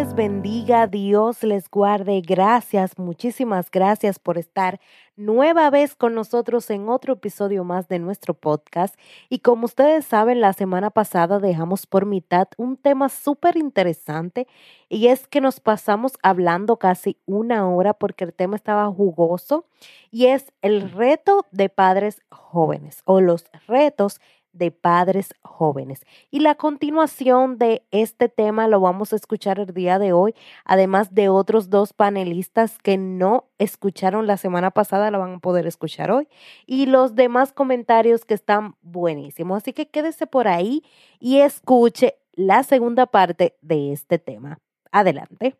les 0.00 0.14
bendiga, 0.14 0.86
Dios 0.86 1.42
les 1.42 1.68
guarde. 1.68 2.22
Gracias, 2.22 2.98
muchísimas 2.98 3.70
gracias 3.70 4.18
por 4.18 4.38
estar 4.38 4.80
nueva 5.14 5.68
vez 5.68 5.94
con 5.94 6.14
nosotros 6.14 6.70
en 6.70 6.88
otro 6.88 7.12
episodio 7.12 7.64
más 7.64 7.86
de 7.86 7.98
nuestro 7.98 8.32
podcast. 8.32 8.98
Y 9.28 9.40
como 9.40 9.66
ustedes 9.66 10.06
saben, 10.06 10.40
la 10.40 10.54
semana 10.54 10.88
pasada 10.88 11.38
dejamos 11.38 11.86
por 11.86 12.06
mitad 12.06 12.48
un 12.56 12.78
tema 12.78 13.10
súper 13.10 13.58
interesante 13.58 14.48
y 14.88 15.08
es 15.08 15.28
que 15.28 15.42
nos 15.42 15.60
pasamos 15.60 16.12
hablando 16.22 16.78
casi 16.78 17.18
una 17.26 17.68
hora 17.68 17.92
porque 17.92 18.24
el 18.24 18.32
tema 18.32 18.56
estaba 18.56 18.90
jugoso 18.90 19.66
y 20.10 20.26
es 20.26 20.50
el 20.62 20.92
reto 20.92 21.44
de 21.50 21.68
padres 21.68 22.22
jóvenes 22.30 23.02
o 23.04 23.20
los 23.20 23.44
retos 23.68 24.18
de 24.52 24.70
padres 24.70 25.34
jóvenes. 25.42 26.04
Y 26.30 26.40
la 26.40 26.54
continuación 26.54 27.58
de 27.58 27.82
este 27.90 28.28
tema 28.28 28.68
lo 28.68 28.80
vamos 28.80 29.12
a 29.12 29.16
escuchar 29.16 29.58
el 29.60 29.72
día 29.72 29.98
de 29.98 30.12
hoy, 30.12 30.34
además 30.64 31.14
de 31.14 31.28
otros 31.28 31.70
dos 31.70 31.92
panelistas 31.92 32.78
que 32.78 32.96
no 32.96 33.44
escucharon 33.58 34.26
la 34.26 34.36
semana 34.36 34.70
pasada, 34.70 35.10
lo 35.10 35.20
van 35.20 35.34
a 35.34 35.38
poder 35.38 35.66
escuchar 35.66 36.10
hoy, 36.10 36.28
y 36.66 36.86
los 36.86 37.14
demás 37.14 37.52
comentarios 37.52 38.24
que 38.24 38.34
están 38.34 38.76
buenísimos. 38.82 39.58
Así 39.58 39.72
que 39.72 39.88
quédese 39.88 40.26
por 40.26 40.48
ahí 40.48 40.82
y 41.18 41.38
escuche 41.38 42.16
la 42.32 42.62
segunda 42.62 43.06
parte 43.06 43.56
de 43.60 43.92
este 43.92 44.18
tema. 44.18 44.58
Adelante. 44.92 45.56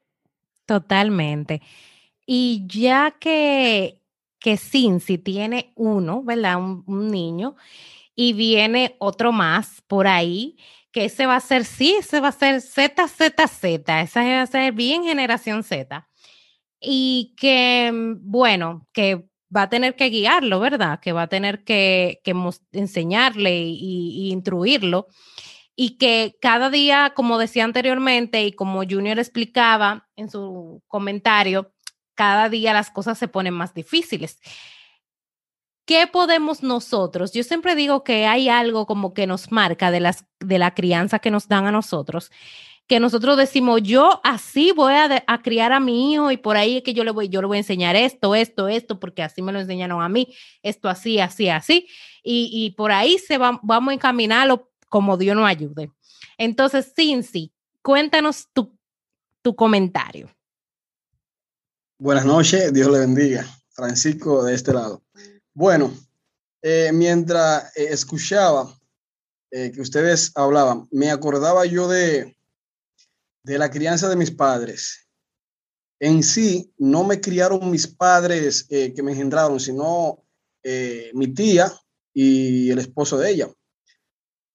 Totalmente. 0.67 1.63
Y 2.27 2.65
ya 2.67 3.13
que, 3.13 4.01
que 4.39 4.57
Cincy 4.57 5.19
tiene 5.19 5.73
uno, 5.75 6.23
¿verdad? 6.23 6.59
Un 6.59 7.11
niño 7.11 7.57
y 8.21 8.35
viene 8.35 8.97
otro 8.99 9.33
más 9.33 9.81
por 9.87 10.07
ahí, 10.07 10.59
que 10.93 11.07
ese 11.07 11.25
va 11.25 11.37
a 11.37 11.41
ser, 11.41 11.65
sí, 11.65 11.97
ese 11.99 12.21
va 12.21 12.29
a 12.29 12.33
ser 12.33 12.61
ZZZ, 12.61 13.65
esa 13.65 14.23
va 14.23 14.43
a 14.43 14.47
ser 14.47 14.75
bien 14.75 15.05
generación 15.05 15.63
Z. 15.63 16.07
Y 16.79 17.35
que, 17.39 17.91
mm, 17.91 18.31
bueno, 18.31 18.87
que 18.93 19.27
va 19.57 19.63
a 19.63 19.69
tener 19.71 19.97
que 19.97 20.11
guiarlo, 20.11 20.61
¿verdad? 20.61 21.01
Que 21.01 21.13
va 21.13 21.23
a 21.23 21.29
tener 21.29 21.65
que, 21.65 22.21
que 22.23 22.35
enseñarle 22.73 23.57
y, 23.57 24.27
y 24.27 24.33
instruirlo. 24.33 25.07
Y 25.75 25.97
que 25.97 26.37
cada 26.43 26.69
día, 26.69 27.15
como 27.17 27.39
decía 27.39 27.65
anteriormente 27.65 28.45
y 28.45 28.53
como 28.53 28.83
Junior 28.83 29.19
explicaba 29.19 30.11
en 30.15 30.29
su 30.31 30.83
comentario, 30.89 31.73
cada 32.15 32.51
día 32.51 32.75
las 32.75 32.91
cosas 32.91 33.17
se 33.17 33.29
ponen 33.29 33.55
más 33.55 33.73
difíciles. 33.73 34.41
¿Qué 35.91 36.07
podemos 36.07 36.63
nosotros? 36.63 37.33
Yo 37.33 37.43
siempre 37.43 37.75
digo 37.75 38.05
que 38.05 38.25
hay 38.25 38.49
algo 38.49 38.87
como 38.87 39.13
que 39.13 39.27
nos 39.27 39.51
marca 39.51 39.91
de, 39.91 39.99
las, 39.99 40.25
de 40.39 40.57
la 40.57 40.73
crianza 40.73 41.19
que 41.19 41.33
nos 41.33 41.49
dan 41.49 41.67
a 41.67 41.73
nosotros, 41.73 42.31
que 42.87 43.01
nosotros 43.01 43.37
decimos, 43.37 43.83
yo 43.83 44.21
así 44.23 44.71
voy 44.71 44.93
a, 44.93 45.25
a, 45.27 45.43
criar 45.43 45.73
a 45.73 45.81
mi 45.81 46.13
hijo 46.13 46.31
y 46.31 46.37
por 46.37 46.57
ahí 46.57 46.77
es 46.77 46.85
que 46.85 46.95
yo 46.95 47.03
le 47.03 47.11
voy, 47.11 47.29
yo 47.29 47.41
le 47.41 47.49
voy 47.49 47.57
a 47.57 47.63
enseñar 47.63 47.97
esto, 47.97 48.37
esto, 48.37 48.69
esto, 48.69 49.01
porque 49.01 49.25
así 49.25 49.43
me 49.43 49.51
lo 49.51 49.59
enseñaron 49.59 50.01
a 50.01 50.09
mí, 50.09 50.33
esto 50.63 50.89
así, 50.89 51.19
así, 51.19 51.49
así, 51.49 51.89
y, 52.23 52.51
y 52.53 52.71
por 52.77 52.93
ahí 52.93 53.19
se 53.19 53.37
va, 53.37 53.59
vamos 53.61 53.91
a 53.91 53.95
encaminarlo 53.95 54.71
como 54.89 55.17
Dios 55.17 55.35
nos 55.35 55.49
ayude. 55.49 55.91
Entonces, 56.39 56.93
Cincy, 56.95 57.53
cuéntanos 57.83 58.47
tu, 58.53 58.79
tu 59.43 59.57
comentario. 59.57 60.31
Buenas 61.99 62.27
noches, 62.27 62.73
Dios 62.73 62.93
le 62.93 63.01
bendiga. 63.01 63.45
Francisco 63.81 64.45
de 64.45 64.55
este 64.55 64.73
lado. 64.73 65.03
Bueno, 65.55 65.93
eh, 66.63 66.91
mientras 66.93 67.77
eh, 67.77 67.89
escuchaba 67.91 68.79
eh, 69.51 69.73
que 69.73 69.81
ustedes 69.81 70.31
hablaban, 70.37 70.87
me 70.93 71.11
acordaba 71.11 71.67
yo 71.67 71.89
de, 71.89 72.37
de 73.43 73.59
la 73.59 73.69
crianza 73.69 74.09
de 74.09 74.15
mis 74.15 74.31
padres. 74.31 75.09
En 75.99 76.23
sí, 76.23 76.73
no 76.79 77.03
me 77.03 77.21
criaron 77.21 77.69
mis 77.69 77.87
padres 77.87 78.65
que 78.69 79.03
me 79.03 79.13
engendraron, 79.13 79.61
sino 79.61 80.25
mi 81.13 81.35
tía 81.35 81.71
y 82.15 82.71
el 82.71 82.79
esposo 82.79 83.19
de 83.19 83.31
ella. 83.31 83.51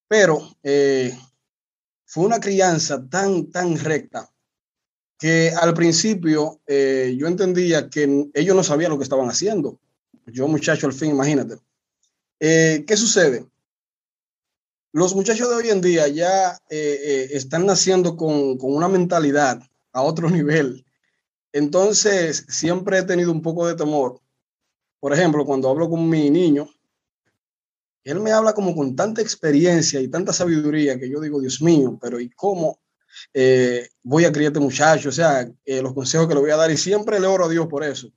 Pero 0.08 0.42
fue 2.06 2.26
una 2.26 2.40
crianza 2.40 3.08
tan, 3.08 3.52
tan 3.52 3.78
recta 3.78 4.34
que 5.20 5.52
al 5.52 5.76
principio 5.76 6.62
yo 6.68 7.28
entendía 7.28 7.92
que 7.92 8.32
ellos 8.34 8.56
no 8.56 8.64
sabían 8.64 8.90
lo 8.90 8.98
que 8.98 9.04
estaban 9.04 9.30
haciendo 9.30 9.80
yo 10.28 10.48
muchacho 10.48 10.88
al 10.88 10.94
fin, 10.94 11.12
imagínate. 11.12 11.58
Eh, 12.40 12.84
¿Qué 12.88 12.98
sucede? 12.98 13.46
Los 14.92 15.16
muchachos 15.16 15.50
de 15.50 15.56
hoy 15.56 15.70
en 15.70 15.82
día 15.82 16.08
ya 16.08 16.54
eh, 16.70 17.00
eh, 17.04 17.30
están 17.32 17.66
naciendo 17.66 18.16
con, 18.16 18.58
con, 18.58 18.74
una 18.74 18.88
mentalidad 18.88 19.62
a 19.92 20.02
otro 20.02 20.30
nivel. 20.32 20.86
Entonces, 21.54 22.46
siempre 22.50 23.00
he 23.00 23.04
tenido 23.04 23.32
un 23.32 23.42
poco 23.42 23.68
de 23.68 23.76
temor. 23.76 24.20
Por 25.00 25.14
ejemplo, 25.14 25.46
cuando 25.46 25.70
hablo 25.70 25.90
con 25.90 26.10
mi 26.10 26.30
niño, 26.30 26.68
él 28.04 28.20
me 28.20 28.32
habla 28.32 28.54
como 28.54 28.76
con 28.76 28.96
tanta 28.96 29.22
experiencia 29.22 30.00
y 30.00 30.08
tanta 30.08 30.34
sabiduría 30.34 31.00
que 31.00 31.10
yo 31.10 31.20
digo, 31.22 31.40
Dios 31.40 31.62
mío, 31.62 31.98
pero 32.02 32.20
¿y 32.20 32.30
cómo 32.30 32.80
voy 34.04 34.26
a 34.26 34.32
criar 34.32 34.52
este 34.52 34.60
muchacho? 34.60 35.10
O 35.10 35.12
sea, 35.12 35.50
los 35.66 35.94
consejos 35.94 36.28
que 36.28 36.36
le 36.36 36.40
voy 36.40 36.52
a 36.52 36.58
dar 36.58 36.70
y 36.70 36.78
siempre 36.78 37.20
le 37.20 37.28
oro 37.28 37.46
a 37.46 37.50
Dios 37.50 37.68
por 37.68 37.84
eso 37.84 38.12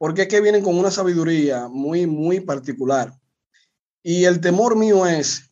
porque 0.00 0.22
es 0.22 0.28
que 0.28 0.40
vienen 0.40 0.62
con 0.62 0.78
una 0.78 0.90
sabiduría 0.90 1.68
muy, 1.68 2.06
muy 2.06 2.40
particular. 2.40 3.12
Y 4.02 4.24
el 4.24 4.40
temor 4.40 4.74
mío 4.74 5.04
es 5.04 5.50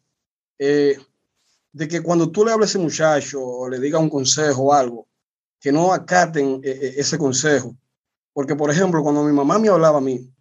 eh, 0.59 0.97
de 1.71 1.87
que 1.87 2.01
cuando 2.01 2.31
tú 2.31 2.47
le 2.47 2.53
hables 2.53 2.71
a 2.71 2.71
ese 2.71 2.79
muchacho 2.79 3.45
o 3.45 3.69
le 3.69 3.79
digas 3.79 4.01
un 4.01 4.09
consejo 4.09 4.63
o 4.63 4.73
algo, 4.73 5.07
que 5.61 5.71
no 5.71 5.93
acaten 5.93 6.63
eh, 6.65 6.79
eh, 6.81 6.95
ese 6.97 7.19
consejo. 7.19 7.77
Porque, 8.33 8.57
por 8.57 8.71
ejemplo, 8.71 9.03
cuando 9.03 9.23
mi 9.23 9.35
mamá 9.35 9.59
me 9.59 9.69
hablaba 9.69 9.99
a 9.99 10.01
mí, 10.01 10.33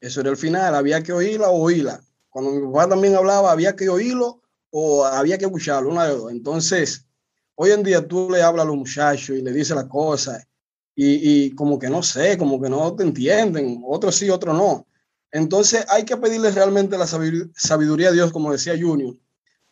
eso 0.00 0.20
era 0.20 0.30
el 0.30 0.36
final, 0.36 0.74
había 0.74 1.00
que 1.00 1.12
oírla 1.12 1.48
o 1.48 1.62
oírla. 1.62 2.02
Cuando 2.28 2.50
mi 2.50 2.72
papá 2.72 2.88
también 2.88 3.14
hablaba, 3.14 3.52
había 3.52 3.76
que 3.76 3.88
oírlo 3.88 4.42
o 4.70 5.04
había 5.04 5.38
que 5.38 5.44
escucharlo, 5.44 5.90
una 5.90 6.06
de 6.06 6.16
dos. 6.16 6.32
Entonces, 6.32 7.06
hoy 7.54 7.70
en 7.70 7.84
día 7.84 8.08
tú 8.08 8.28
le 8.28 8.42
hablas 8.42 8.64
a 8.64 8.68
los 8.68 8.76
muchachos 8.76 9.36
y 9.36 9.42
le 9.42 9.52
dices 9.52 9.76
las 9.76 9.84
cosas 9.84 10.44
y, 11.02 11.50
como 11.52 11.78
que 11.78 11.88
no 11.88 12.02
sé, 12.02 12.36
como 12.36 12.60
que 12.60 12.68
no 12.68 12.94
te 12.94 13.04
entienden, 13.04 13.82
otros 13.86 14.16
sí, 14.16 14.28
otros 14.28 14.54
no. 14.54 14.86
Entonces 15.32 15.86
hay 15.88 16.04
que 16.04 16.16
pedirle 16.16 16.50
realmente 16.50 16.98
la 16.98 17.06
sabiduría 17.06 18.08
a 18.08 18.12
Dios, 18.12 18.32
como 18.32 18.52
decía 18.52 18.78
Junior, 18.78 19.16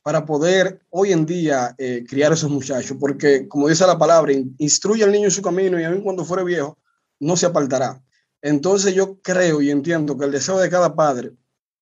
para 0.02 0.24
poder 0.24 0.80
hoy 0.90 1.12
en 1.12 1.26
día 1.26 1.74
eh, 1.76 2.04
criar 2.08 2.32
a 2.32 2.34
esos 2.34 2.50
muchachos, 2.50 2.96
porque 2.98 3.46
como 3.46 3.68
dice 3.68 3.86
la 3.86 3.98
palabra, 3.98 4.32
instruye 4.58 5.04
al 5.04 5.12
niño 5.12 5.26
en 5.26 5.30
su 5.30 5.42
camino 5.42 5.78
y 5.78 5.84
aun 5.84 6.02
cuando 6.02 6.24
fuere 6.24 6.44
viejo, 6.44 6.78
no 7.20 7.36
se 7.36 7.46
apartará. 7.46 8.02
Entonces 8.40 8.94
yo 8.94 9.20
creo 9.20 9.60
y 9.60 9.70
entiendo 9.70 10.16
que 10.16 10.24
el 10.24 10.30
deseo 10.30 10.58
de 10.58 10.70
cada 10.70 10.94
padre 10.94 11.32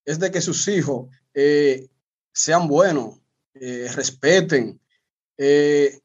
es 0.04 0.18
de 0.18 0.30
que 0.30 0.40
sus 0.40 0.66
hijos 0.68 1.08
eh, 1.34 1.88
sean 2.32 2.66
buenos, 2.66 3.20
eh, 3.54 3.88
respeten, 3.94 4.80
eh, 5.38 6.00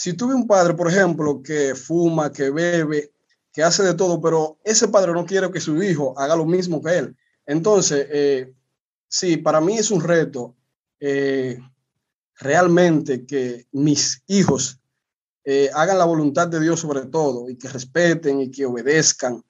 si 0.00 0.14
tuve 0.14 0.34
un 0.34 0.46
padre, 0.46 0.72
por 0.72 0.88
ejemplo, 0.88 1.42
que 1.42 1.74
fuma, 1.74 2.32
que 2.32 2.48
bebe, 2.48 3.12
que 3.52 3.62
hace 3.62 3.82
de 3.82 3.92
todo, 3.92 4.18
pero 4.18 4.58
ese 4.64 4.88
padre 4.88 5.12
no 5.12 5.26
quiere 5.26 5.50
que 5.50 5.60
su 5.60 5.82
hijo 5.82 6.18
haga 6.18 6.36
lo 6.36 6.46
mismo 6.46 6.80
que 6.82 6.96
él. 6.96 7.16
Entonces, 7.44 8.06
eh, 8.10 8.54
sí, 9.08 9.36
para 9.36 9.60
mí 9.60 9.76
es 9.76 9.90
un 9.90 10.02
reto 10.02 10.56
eh, 11.00 11.58
realmente 12.36 13.26
que 13.26 13.66
mis 13.72 14.22
hijos 14.26 14.80
eh, 15.44 15.68
hagan 15.74 15.98
la 15.98 16.06
voluntad 16.06 16.48
de 16.48 16.60
Dios 16.60 16.80
sobre 16.80 17.04
todo 17.04 17.50
y 17.50 17.58
que 17.58 17.68
respeten 17.68 18.40
y 18.40 18.50
que 18.50 18.64
obedezcan 18.64 19.44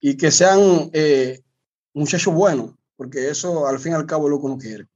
y 0.00 0.16
que 0.16 0.30
sean 0.30 0.88
eh, 0.94 1.42
muchachos 1.92 2.32
buenos, 2.32 2.70
porque 2.96 3.28
eso 3.28 3.66
al 3.66 3.78
fin 3.78 3.92
y 3.92 3.96
al 3.96 4.06
cabo 4.06 4.28
es 4.28 4.30
lo 4.30 4.40
que 4.40 4.46
uno 4.46 4.56
quiere. 4.56 4.86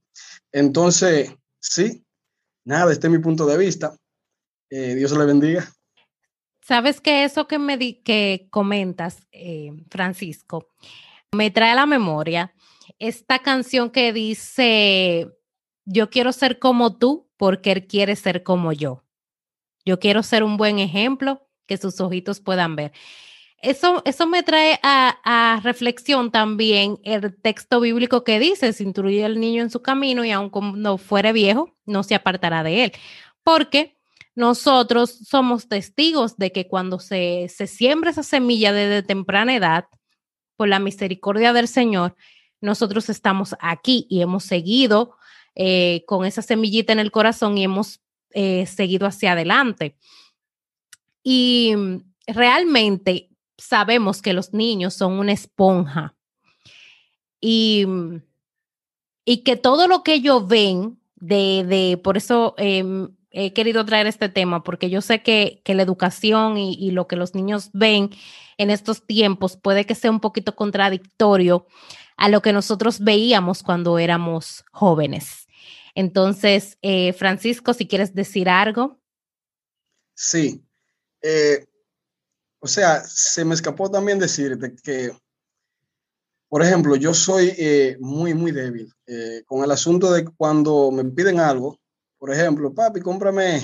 Entonces, 0.51 1.29
sí, 1.59 2.03
nada, 2.63 2.91
este 2.91 3.05
es 3.05 3.13
mi 3.13 3.19
punto 3.19 3.45
de 3.45 3.55
vista. 3.55 3.95
Eh, 4.77 4.93
Dios 4.93 5.13
le 5.13 5.23
bendiga. 5.23 5.71
Sabes 6.59 6.99
que 6.99 7.23
eso 7.23 7.47
que 7.47 7.57
me 7.57 7.77
que 8.03 8.47
comentas, 8.49 9.25
eh, 9.31 9.71
Francisco, 9.89 10.67
me 11.31 11.49
trae 11.49 11.71
a 11.71 11.75
la 11.75 11.85
memoria 11.85 12.53
esta 12.99 13.39
canción 13.39 13.89
que 13.89 14.11
dice, 14.11 15.29
yo 15.85 16.09
quiero 16.09 16.33
ser 16.33 16.59
como 16.59 16.97
tú 16.97 17.29
porque 17.37 17.71
él 17.71 17.87
quiere 17.87 18.17
ser 18.17 18.43
como 18.43 18.73
yo. 18.73 19.05
Yo 19.85 19.97
quiero 19.97 20.23
ser 20.23 20.43
un 20.43 20.57
buen 20.57 20.79
ejemplo 20.79 21.47
que 21.67 21.77
sus 21.77 22.01
ojitos 22.01 22.41
puedan 22.41 22.75
ver. 22.75 22.91
Eso, 23.61 24.01
eso 24.03 24.27
me 24.27 24.43
trae 24.43 24.77
a, 24.83 25.19
a 25.23 25.61
reflexión 25.61 26.31
también 26.31 26.99
el 27.03 27.33
texto 27.41 27.79
bíblico 27.79 28.25
que 28.25 28.39
dice, 28.39 28.73
se 28.73 28.83
instruye 28.83 29.23
al 29.23 29.39
niño 29.39 29.61
en 29.61 29.69
su 29.69 29.81
camino 29.81 30.25
y 30.25 30.31
aun 30.31 30.49
cuando 30.49 30.97
fuere 30.97 31.31
viejo, 31.31 31.73
no 31.85 32.03
se 32.03 32.13
apartará 32.13 32.61
de 32.61 32.83
él. 32.83 32.91
Porque 33.41 33.94
nosotros 34.35 35.11
somos 35.27 35.67
testigos 35.67 36.37
de 36.37 36.51
que 36.51 36.67
cuando 36.67 36.99
se, 36.99 37.47
se 37.49 37.67
siembra 37.67 38.11
esa 38.11 38.23
semilla 38.23 38.73
desde 38.73 39.01
temprana 39.01 39.55
edad, 39.55 39.85
por 40.55 40.67
la 40.67 40.79
misericordia 40.79 41.53
del 41.53 41.67
Señor, 41.67 42.15
nosotros 42.61 43.09
estamos 43.09 43.55
aquí 43.59 44.07
y 44.09 44.21
hemos 44.21 44.43
seguido 44.43 45.15
eh, 45.55 46.03
con 46.07 46.25
esa 46.25 46.41
semillita 46.41 46.93
en 46.93 46.99
el 46.99 47.11
corazón 47.11 47.57
y 47.57 47.63
hemos 47.63 48.01
eh, 48.31 48.65
seguido 48.65 49.07
hacia 49.07 49.33
adelante. 49.33 49.97
Y 51.23 51.73
realmente 52.27 53.29
sabemos 53.57 54.21
que 54.21 54.33
los 54.33 54.53
niños 54.53 54.93
son 54.93 55.13
una 55.13 55.31
esponja 55.31 56.15
y, 57.39 57.85
y 59.23 59.37
que 59.43 59.55
todo 59.55 59.87
lo 59.87 60.03
que 60.03 60.15
ellos 60.15 60.47
ven, 60.47 60.99
de, 61.15 61.63
de 61.67 61.97
por 61.97 62.17
eso 62.17 62.53
em, 62.57 63.14
he 63.37 63.51
querido 63.51 63.85
traer 63.85 64.07
este 64.07 64.29
tema, 64.29 64.63
porque 64.63 64.89
yo 64.89 65.01
sé 65.01 65.21
que, 65.21 65.61
que 65.65 65.75
la 65.75 65.83
educación 65.83 66.57
y, 66.57 66.91
lo 66.91 67.05
que 67.07 67.17
los 67.17 67.35
niños 67.35 67.69
ven 67.73 68.09
en 68.57 68.69
estos 68.69 69.05
tiempos 69.05 69.57
puede 69.57 69.85
que 69.85 69.93
sea 69.93 70.09
un 70.09 70.21
poquito 70.21 70.55
contradictorio 70.55 71.67
a 72.15 72.29
lo 72.29 72.41
que 72.41 72.53
nosotros 72.53 73.01
veíamos 73.01 73.61
cuando 73.61 73.99
éramos 73.99 74.63
jóvenes. 74.71 75.47
Entonces, 75.95 76.77
eh, 76.81 77.11
Francisco, 77.11 77.73
si 77.73 77.87
quieres 77.87 78.15
decir 78.15 78.47
algo. 78.47 79.01
Sí. 80.13 80.63
Eh, 81.21 81.65
o 82.59 82.67
sea, 82.67 83.03
se 83.03 83.43
me 83.43 83.53
escapó 83.53 83.91
también 83.91 84.17
decirte 84.17 84.73
que, 84.81 85.11
por 86.47 86.63
ejemplo, 86.63 86.95
yo 86.95 87.13
soy 87.13 87.53
eh, 87.57 87.97
muy, 87.99 88.33
muy 88.33 88.53
débil 88.53 88.93
con 89.45 89.61
el 89.61 89.71
asunto 89.71 90.13
de 90.13 90.23
cuando 90.23 90.89
me 90.89 91.03
piden 91.03 91.41
algo, 91.41 91.77
por 92.17 92.31
ejemplo, 92.31 92.73
papi, 92.73 93.01
cómprame 93.01 93.61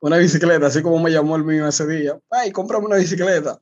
una 0.00 0.16
bicicleta, 0.18 0.66
así 0.66 0.82
como 0.82 0.98
me 0.98 1.10
llamó 1.10 1.36
el 1.36 1.44
mío 1.44 1.66
ese 1.66 1.86
día, 1.86 2.18
papi, 2.28 2.52
cómprame 2.52 2.86
una 2.86 2.96
bicicleta. 2.96 3.60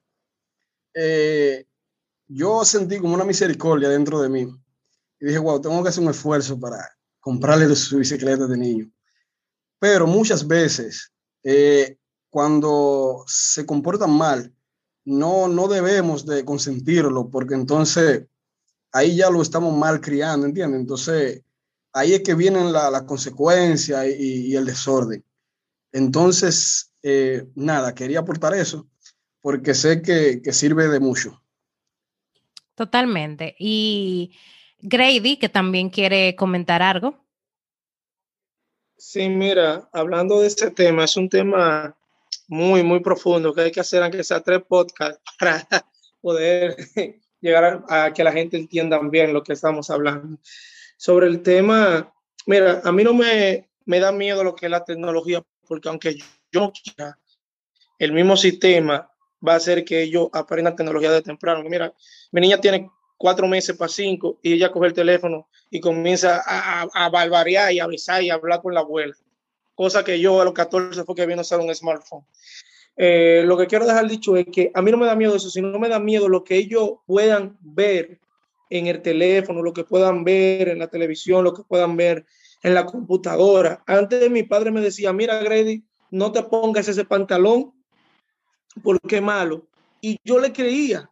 Eh, 0.94 1.66
yo 2.28 2.64
sentí 2.64 2.98
como 2.98 3.14
una 3.14 3.24
misericordia 3.24 3.88
dentro 3.88 4.20
de 4.20 4.28
mí 4.28 4.48
y 5.20 5.26
dije, 5.26 5.38
wow, 5.38 5.60
tengo 5.60 5.82
que 5.82 5.88
hacer 5.88 6.02
un 6.02 6.10
esfuerzo 6.10 6.58
para 6.58 6.78
comprarle 7.20 7.74
su 7.74 7.98
bicicleta 7.98 8.46
de 8.46 8.56
niño. 8.56 8.90
Pero 9.78 10.06
muchas 10.06 10.46
veces, 10.46 11.12
eh, 11.42 11.98
cuando 12.30 13.24
se 13.26 13.66
comportan 13.66 14.10
mal, 14.10 14.54
no, 15.04 15.48
no 15.48 15.68
debemos 15.68 16.24
de 16.26 16.44
consentirlo, 16.44 17.28
porque 17.28 17.54
entonces 17.54 18.26
ahí 18.92 19.16
ya 19.16 19.30
lo 19.30 19.42
estamos 19.42 19.76
mal 19.76 20.00
criando, 20.00 20.46
¿entiendes? 20.46 20.80
Entonces, 20.80 21.42
ahí 21.94 22.12
es 22.12 22.22
que 22.22 22.34
vienen 22.34 22.72
las 22.72 22.92
la 22.92 23.06
consecuencias 23.06 24.06
y, 24.06 24.48
y, 24.48 24.56
el 24.56 24.66
desorden. 24.66 25.24
Entonces, 25.92 26.92
eh, 27.02 27.46
nada, 27.54 27.94
quería 27.94 28.18
aportar 28.18 28.52
eso, 28.54 28.88
porque 29.40 29.74
sé 29.74 30.02
que, 30.02 30.42
que 30.42 30.52
sirve 30.52 30.88
de 30.88 31.00
mucho. 31.00 31.40
Totalmente. 32.74 33.54
Y 33.58 34.36
Grady, 34.80 35.38
que 35.38 35.48
también 35.48 35.88
quiere 35.88 36.34
comentar 36.34 36.82
algo. 36.82 37.24
Sí, 38.96 39.28
mira, 39.28 39.88
hablando 39.92 40.40
de 40.40 40.48
este 40.48 40.72
tema, 40.72 41.04
es 41.04 41.16
un 41.16 41.28
tema 41.28 41.96
muy, 42.48 42.82
muy 42.82 43.00
profundo 43.00 43.54
que 43.54 43.60
hay 43.60 43.70
que 43.70 43.80
hacer, 43.80 44.02
aunque 44.02 44.24
sea 44.24 44.40
tres 44.40 44.62
podcasts, 44.68 45.20
para 45.38 45.66
poder 46.20 46.76
llegar 47.40 47.84
a, 47.88 48.04
a, 48.06 48.12
que 48.12 48.24
la 48.24 48.32
gente 48.32 48.56
entienda 48.56 48.98
bien 48.98 49.32
lo 49.32 49.44
que 49.44 49.52
estamos 49.52 49.90
hablando. 49.90 50.38
Sobre 50.96 51.26
el 51.26 51.42
tema, 51.42 52.12
mira, 52.46 52.80
a 52.84 52.92
mí 52.92 53.04
no 53.04 53.14
me, 53.14 53.68
me 53.84 54.00
da 54.00 54.12
miedo 54.12 54.44
lo 54.44 54.54
que 54.54 54.66
es 54.66 54.70
la 54.70 54.84
tecnología, 54.84 55.42
porque 55.66 55.88
aunque 55.88 56.16
yo 56.52 56.72
quiera, 56.72 57.18
el 57.98 58.12
mismo 58.12 58.36
sistema 58.36 59.10
va 59.46 59.54
a 59.54 59.56
hacer 59.56 59.84
que 59.84 60.02
ellos 60.02 60.28
aprendan 60.32 60.76
tecnología 60.76 61.10
de 61.12 61.22
temprano. 61.22 61.68
Mira, 61.68 61.92
mi 62.32 62.40
niña 62.40 62.60
tiene 62.60 62.90
cuatro 63.16 63.46
meses 63.46 63.76
para 63.76 63.88
cinco 63.88 64.38
y 64.42 64.54
ella 64.54 64.72
coge 64.72 64.88
el 64.88 64.92
teléfono 64.92 65.48
y 65.70 65.80
comienza 65.80 66.42
a, 66.44 66.82
a, 66.82 66.88
a 66.92 67.08
barbarear 67.08 67.72
y 67.72 67.80
a 67.80 67.86
besar 67.86 68.22
y 68.22 68.30
a 68.30 68.34
hablar 68.34 68.62
con 68.62 68.74
la 68.74 68.80
abuela. 68.80 69.14
Cosa 69.74 70.04
que 70.04 70.20
yo 70.20 70.40
a 70.40 70.44
los 70.44 70.54
14 70.54 71.04
fue 71.04 71.14
que 71.14 71.26
vino 71.26 71.40
a 71.40 71.42
usar 71.42 71.60
un 71.60 71.74
smartphone. 71.74 72.24
Eh, 72.96 73.42
lo 73.44 73.56
que 73.56 73.66
quiero 73.66 73.86
dejar 73.86 74.08
dicho 74.08 74.36
es 74.36 74.46
que 74.52 74.70
a 74.72 74.80
mí 74.80 74.90
no 74.90 74.96
me 74.96 75.06
da 75.06 75.16
miedo 75.16 75.34
eso, 75.34 75.50
sino 75.50 75.78
me 75.78 75.88
da 75.88 75.98
miedo 75.98 76.28
lo 76.28 76.44
que 76.44 76.56
ellos 76.56 76.92
puedan 77.06 77.58
ver 77.60 78.20
en 78.78 78.86
el 78.88 79.02
teléfono, 79.02 79.62
lo 79.62 79.72
que 79.72 79.84
puedan 79.84 80.24
ver 80.24 80.68
en 80.68 80.78
la 80.78 80.88
televisión, 80.88 81.44
lo 81.44 81.54
que 81.54 81.62
puedan 81.62 81.96
ver 81.96 82.26
en 82.62 82.74
la 82.74 82.86
computadora. 82.86 83.82
Antes 83.86 84.30
mi 84.30 84.42
padre 84.42 84.70
me 84.70 84.80
decía, 84.80 85.12
mira 85.12 85.42
Grady, 85.42 85.84
no 86.10 86.32
te 86.32 86.42
pongas 86.42 86.88
ese 86.88 87.04
pantalón 87.04 87.72
porque 88.82 89.16
es 89.16 89.22
malo. 89.22 89.66
Y 90.00 90.18
yo 90.24 90.38
le 90.38 90.52
creía. 90.52 91.08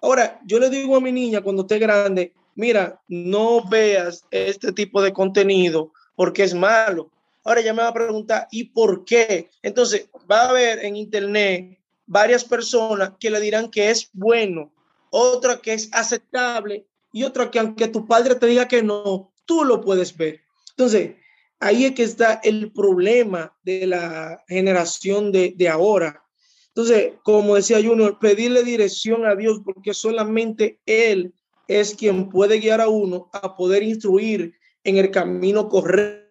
Ahora, 0.00 0.40
yo 0.46 0.58
le 0.58 0.70
digo 0.70 0.96
a 0.96 1.00
mi 1.00 1.12
niña 1.12 1.40
cuando 1.40 1.62
esté 1.62 1.78
grande, 1.78 2.32
mira, 2.54 3.00
no 3.08 3.68
veas 3.68 4.24
este 4.30 4.72
tipo 4.72 5.02
de 5.02 5.12
contenido 5.12 5.92
porque 6.14 6.44
es 6.44 6.54
malo. 6.54 7.10
Ahora 7.44 7.60
ella 7.60 7.74
me 7.74 7.82
va 7.82 7.88
a 7.88 7.94
preguntar, 7.94 8.48
¿y 8.50 8.64
por 8.64 9.04
qué? 9.04 9.50
Entonces, 9.62 10.08
va 10.30 10.42
a 10.42 10.50
haber 10.50 10.84
en 10.84 10.96
internet 10.96 11.78
varias 12.06 12.44
personas 12.44 13.12
que 13.20 13.30
le 13.30 13.40
dirán 13.40 13.70
que 13.70 13.90
es 13.90 14.10
bueno, 14.12 14.72
otra 15.10 15.60
que 15.60 15.74
es 15.74 15.88
aceptable 15.92 16.86
y 17.12 17.24
otra 17.24 17.50
que 17.50 17.58
aunque 17.58 17.88
tu 17.88 18.06
padre 18.06 18.34
te 18.34 18.46
diga 18.46 18.68
que 18.68 18.82
no, 18.82 19.32
tú 19.44 19.64
lo 19.64 19.80
puedes 19.80 20.16
ver. 20.16 20.40
Entonces, 20.70 21.16
ahí 21.60 21.86
es 21.86 21.92
que 21.92 22.02
está 22.02 22.40
el 22.42 22.72
problema 22.72 23.56
de 23.62 23.86
la 23.86 24.44
generación 24.48 25.32
de, 25.32 25.54
de 25.56 25.68
ahora. 25.68 26.22
Entonces, 26.68 27.14
como 27.22 27.56
decía 27.56 27.82
Junior, 27.82 28.18
pedirle 28.18 28.62
dirección 28.62 29.26
a 29.26 29.34
Dios 29.34 29.60
porque 29.64 29.94
solamente 29.94 30.80
Él 30.86 31.34
es 31.66 31.94
quien 31.94 32.28
puede 32.28 32.60
guiar 32.60 32.80
a 32.80 32.88
uno 32.88 33.30
a 33.32 33.56
poder 33.56 33.82
instruir 33.82 34.54
en 34.84 34.96
el 34.96 35.10
camino 35.10 35.68
correcto 35.68 36.28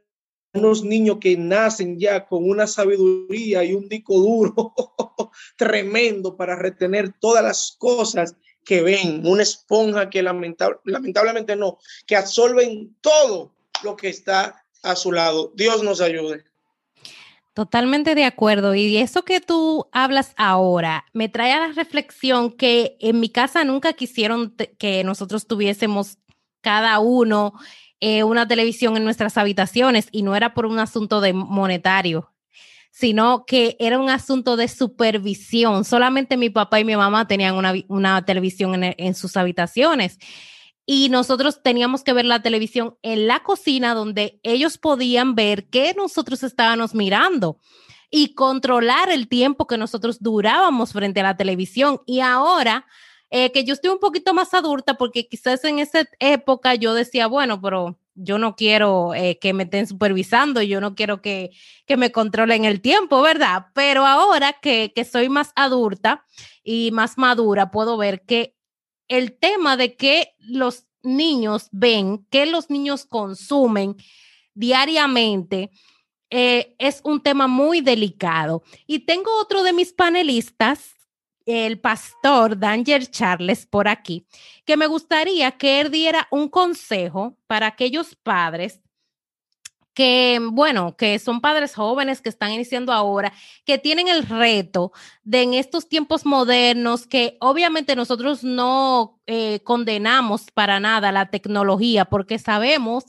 unos 0.54 0.84
niños 0.84 1.18
que 1.20 1.38
nacen 1.38 2.00
ya 2.00 2.26
con 2.26 2.50
una 2.50 2.68
sabiduría 2.68 3.64
y 3.64 3.74
un 3.74 3.88
disco 3.88 4.18
duro 4.20 4.74
tremendo 5.58 6.36
para 6.36 6.56
retener 6.56 7.14
todas 7.20 7.44
las 7.44 7.76
cosas 7.78 8.36
que 8.68 8.82
ven, 8.82 9.26
una 9.26 9.44
esponja 9.44 10.10
que 10.10 10.22
lamentable, 10.22 10.78
lamentablemente 10.84 11.56
no, 11.56 11.78
que 12.06 12.16
absorben 12.16 12.96
todo 13.02 13.54
lo 13.84 13.96
que 13.96 14.10
está 14.10 14.66
a 14.84 14.96
su 14.96 15.12
lado. 15.12 15.54
Dios 15.56 15.84
nos 15.84 16.02
ayude. 16.02 16.44
Totalmente 17.54 18.14
de 18.14 18.26
acuerdo. 18.26 18.76
Y 18.76 18.98
eso 18.98 19.24
que 19.24 19.42
tú 19.42 19.88
hablas 19.92 20.34
ahora 20.36 21.06
me 21.14 21.30
trae 21.30 21.54
a 21.54 21.68
la 21.68 21.74
reflexión 21.74 22.52
que 22.52 22.98
en 23.00 23.20
mi 23.20 23.30
casa 23.30 23.64
nunca 23.64 23.94
quisieron 23.94 24.56
que 24.78 25.04
nosotros 25.04 25.48
tuviésemos 25.48 26.18
cada 26.62 27.00
uno 27.00 27.54
eh, 28.00 28.24
una 28.24 28.48
televisión 28.48 28.96
en 28.96 29.04
nuestras 29.04 29.38
habitaciones 29.38 30.08
y 30.12 30.22
no 30.22 30.36
era 30.36 30.54
por 30.54 30.68
un 30.68 30.78
asunto 30.78 31.20
de 31.20 31.34
monetario, 31.34 32.32
sino 32.98 33.46
que 33.46 33.78
era 33.80 34.00
un 34.00 34.10
asunto 34.10 34.58
de 34.58 34.68
supervisión. 34.68 35.86
Solamente 35.86 36.36
mi 36.36 36.50
papá 36.50 36.80
y 36.80 36.84
mi 36.84 36.96
mamá 36.96 37.28
tenían 37.28 37.54
una, 37.54 37.72
una 37.90 38.26
televisión 38.26 38.84
en, 38.84 38.96
en 38.98 39.14
sus 39.14 39.38
habitaciones 39.38 40.18
y 40.84 41.10
nosotros 41.10 41.62
teníamos 41.62 42.04
que 42.04 42.14
ver 42.14 42.26
la 42.26 42.42
televisión 42.42 42.98
en 43.04 43.28
la 43.28 43.44
cocina 43.44 43.94
donde 43.94 44.40
ellos 44.42 44.80
podían 44.80 45.36
ver 45.36 45.70
qué 45.70 45.94
nosotros 45.96 46.42
estábamos 46.42 46.96
mirando 46.96 47.60
y 48.10 48.34
controlar 48.34 49.12
el 49.12 49.28
tiempo 49.28 49.68
que 49.68 49.78
nosotros 49.78 50.18
durábamos 50.20 50.92
frente 50.92 51.20
a 51.20 51.24
la 51.24 51.38
televisión. 51.38 52.02
Y 52.08 52.22
ahora 52.22 52.88
eh, 53.30 53.52
que 53.52 53.64
yo 53.64 53.76
estoy 53.76 53.92
un 53.92 54.00
poquito 54.00 54.34
más 54.34 54.56
adulta 54.56 54.96
porque 54.96 55.28
quizás 55.28 55.64
en 55.66 55.78
esa 55.78 56.06
época 56.20 56.74
yo 56.74 56.96
decía, 56.96 57.28
bueno, 57.28 57.62
pero 57.62 58.00
yo 58.18 58.38
no 58.40 58.56
quiero 58.56 59.14
eh, 59.14 59.38
que 59.40 59.54
me 59.54 59.64
estén 59.64 59.88
supervisando, 59.88 60.62
yo 60.62 60.82
no 60.82 60.96
quiero 60.96 61.22
que, 61.22 61.52
que, 61.86 61.98
me 61.98 62.12
controlen 62.12 62.66
el 62.66 62.82
tiempo, 62.82 63.22
¿verdad? 63.22 63.68
Pero 63.74 64.06
ahora 64.06 64.54
que, 64.54 64.92
que 64.94 65.06
soy 65.06 65.30
más 65.30 65.52
adulta 65.56 66.26
y 66.64 66.92
más 66.92 67.18
madura, 67.18 67.72
puedo 67.72 67.96
ver 67.96 68.24
que 68.26 68.56
el 69.08 69.38
tema 69.38 69.78
de 69.78 69.96
que 69.96 70.34
los 70.40 70.88
niños 71.04 71.70
ven, 71.72 72.26
que 72.30 72.46
los 72.46 72.70
niños 72.70 73.06
consumen 73.06 73.96
diariamente, 74.54 75.72
eh, 76.30 76.76
es 76.78 77.02
un 77.04 77.22
tema 77.22 77.48
muy 77.48 77.82
delicado. 77.82 78.64
Y 78.86 79.00
tengo 79.00 79.30
otro 79.40 79.64
de 79.64 79.74
mis 79.74 79.94
panelistas, 79.94 80.97
el 81.48 81.80
pastor 81.80 82.60
Danger 82.60 83.08
Charles, 83.08 83.66
por 83.66 83.88
aquí, 83.88 84.28
que 84.66 84.78
me 84.78 84.86
gustaría 84.86 85.52
que 85.52 85.80
él 85.82 85.90
diera 85.90 86.28
un 86.30 86.50
consejo 86.50 87.38
para 87.48 87.68
aquellos 87.68 88.16
padres 88.16 88.82
que, 89.98 90.40
bueno, 90.52 90.96
que 90.96 91.18
son 91.18 91.42
padres 91.42 91.74
jóvenes 91.74 92.22
que 92.22 92.30
están 92.30 92.52
iniciando 92.52 92.94
ahora, 92.94 93.34
que 93.66 93.80
tienen 93.80 94.08
el 94.08 94.28
reto 94.28 94.92
de 95.24 95.42
en 95.42 95.54
estos 95.56 95.90
tiempos 95.90 96.24
modernos, 96.24 97.08
que 97.08 97.36
obviamente 97.40 97.96
nosotros 97.96 98.44
no 98.44 99.20
eh, 99.26 99.62
condenamos 99.64 100.52
para 100.54 100.80
nada 100.80 101.12
la 101.12 101.32
tecnología, 101.32 102.06
porque 102.06 102.38
sabemos 102.38 103.06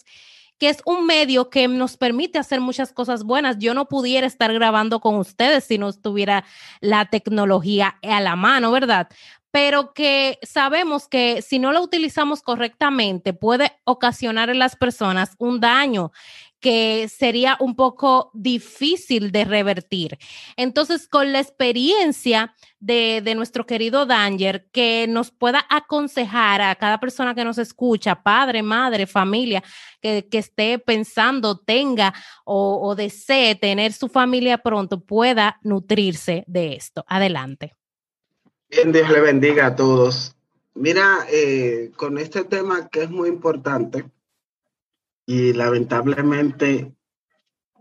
que 0.59 0.69
es 0.69 0.79
un 0.85 1.07
medio 1.07 1.50
que 1.50 1.69
nos 1.69 1.97
permite 1.97 2.38
hacer 2.38 2.61
muchas 2.61 2.93
cosas 2.93 3.25
buenas. 3.25 3.59
Yo 3.59 3.75
no 3.75 3.87
pudiera 3.87 4.27
estar 4.27 4.53
grabando 4.53 5.00
con 5.00 5.17
ustedes 5.17 5.65
si 5.65 5.79
no 5.79 5.88
estuviera 5.88 6.45
la 6.81 7.07
tecnología 7.07 7.97
a 8.03 8.21
la 8.21 8.37
mano, 8.37 8.71
¿verdad? 8.73 9.09
pero 9.50 9.95
que 9.95 10.38
sabemos 10.43 11.09
que 11.09 11.43
si 11.43 11.59
no 11.59 11.73
lo 11.73 11.83
utilizamos 11.83 12.43
correctamente 12.43 13.33
puede 13.33 13.73
ocasionar 13.85 14.50
en 14.50 14.59
las 14.59 14.77
personas 14.77 15.35
un 15.38 15.61
daño 15.61 16.12
que 16.61 17.09
sería 17.09 17.57
un 17.61 17.77
poco 17.77 18.31
difícil 18.35 19.31
de 19.31 19.45
revertir. 19.45 20.19
Entonces, 20.57 21.09
con 21.09 21.33
la 21.33 21.41
experiencia 21.41 22.55
de, 22.81 23.23
nuestro 23.37 23.67
querido 23.67 24.07
Danger, 24.07 24.69
que 24.73 25.07
nos 25.09 25.31
pueda 25.31 25.65
aconsejar 25.71 26.61
a 26.61 26.75
cada 26.75 26.99
persona 26.99 27.35
que 27.35 27.45
nos 27.45 27.59
escucha, 27.59 28.23
padre, 28.23 28.62
madre, 28.62 29.07
familia, 29.07 29.62
que, 30.00 30.27
esté 30.33 30.79
pensando, 30.79 31.59
tenga 31.59 32.15
o, 32.45 32.81
o 32.83 32.95
desee 32.95 33.55
tener 33.55 33.93
su 33.93 34.09
familia 34.09 34.59
pronto, 34.59 35.00
pueda 35.00 35.59
nutrirse 35.62 36.45
de 36.47 36.75
esto. 36.75 37.05
Adelante. 37.09 37.75
Bien, 38.71 38.93
Dios 38.93 39.09
le 39.09 39.21
bendiga 39.21 39.67
a 39.67 39.77
todos. 39.77 40.35
Mira, 40.75 41.27
eh, 41.31 41.91
con 41.97 42.19
este 42.19 42.45
tema 42.45 42.88
que 42.88 43.03
es 43.03 43.11
muy 43.11 43.29
importante 43.29 44.05
y 45.28 45.52
lamentablemente 45.52 46.97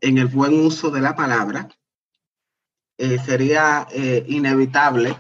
en 0.01 0.17
el 0.17 0.27
buen 0.27 0.59
uso 0.59 0.91
de 0.91 0.99
la 0.99 1.15
palabra, 1.15 1.69
eh, 2.97 3.17
sería 3.25 3.87
eh, 3.89 4.25
inevitable 4.27 5.15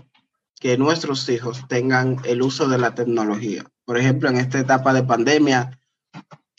que 0.59 0.77
nuestros 0.77 1.29
hijos 1.29 1.65
tengan 1.69 2.17
el 2.25 2.41
uso 2.41 2.67
de 2.67 2.79
la 2.79 2.93
tecnología. 2.93 3.63
Por 3.85 3.97
ejemplo, 3.97 4.27
en 4.27 4.35
esta 4.35 4.59
etapa 4.59 4.93
de 4.93 5.03
pandemia, 5.03 5.79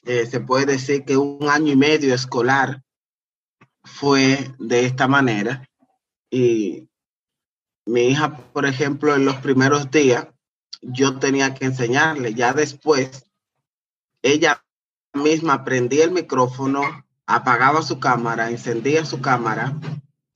se 0.05 0.41
puede 0.41 0.65
decir 0.65 1.05
que 1.05 1.19
un 1.19 1.51
año 1.51 1.71
y 1.71 1.77
medio 1.77 2.15
escolar 2.15 2.83
fue 3.85 4.55
de 4.59 4.87
esta 4.87 5.07
manera 5.07 5.69
y 6.31 6.89
mi 7.85 8.09
hija, 8.09 8.39
por 8.55 8.65
ejemplo, 8.65 9.15
en 9.15 9.27
los 9.27 9.37
primeros 9.37 9.91
días, 9.91 10.29
yo 10.81 11.19
tenía 11.19 11.53
que 11.53 11.67
enseñarle. 11.67 12.33
Ya 12.33 12.55
después, 12.55 13.27
ella 14.23 14.65
misma 15.15 15.65
prendía 15.65 16.05
el 16.05 16.11
micrófono, 16.11 16.83
apagaba 17.27 17.83
su 17.83 18.01
cámara, 18.01 18.51
encendía 18.51 19.05
su 19.05 19.21
cámara 19.21 19.79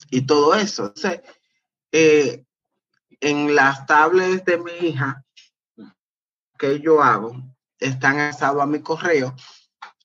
y 0.09 0.21
todo 0.21 0.55
eso. 0.55 0.87
Entonces, 0.87 1.21
eh, 1.91 2.45
en 3.19 3.55
las 3.55 3.85
tablets 3.85 4.45
de 4.45 4.57
mi 4.57 4.71
hija 4.87 5.23
que 6.57 6.79
yo 6.79 7.01
hago, 7.01 7.35
están 7.79 8.19
estado 8.19 8.61
a 8.61 8.65
mi 8.65 8.79
correo 8.79 9.35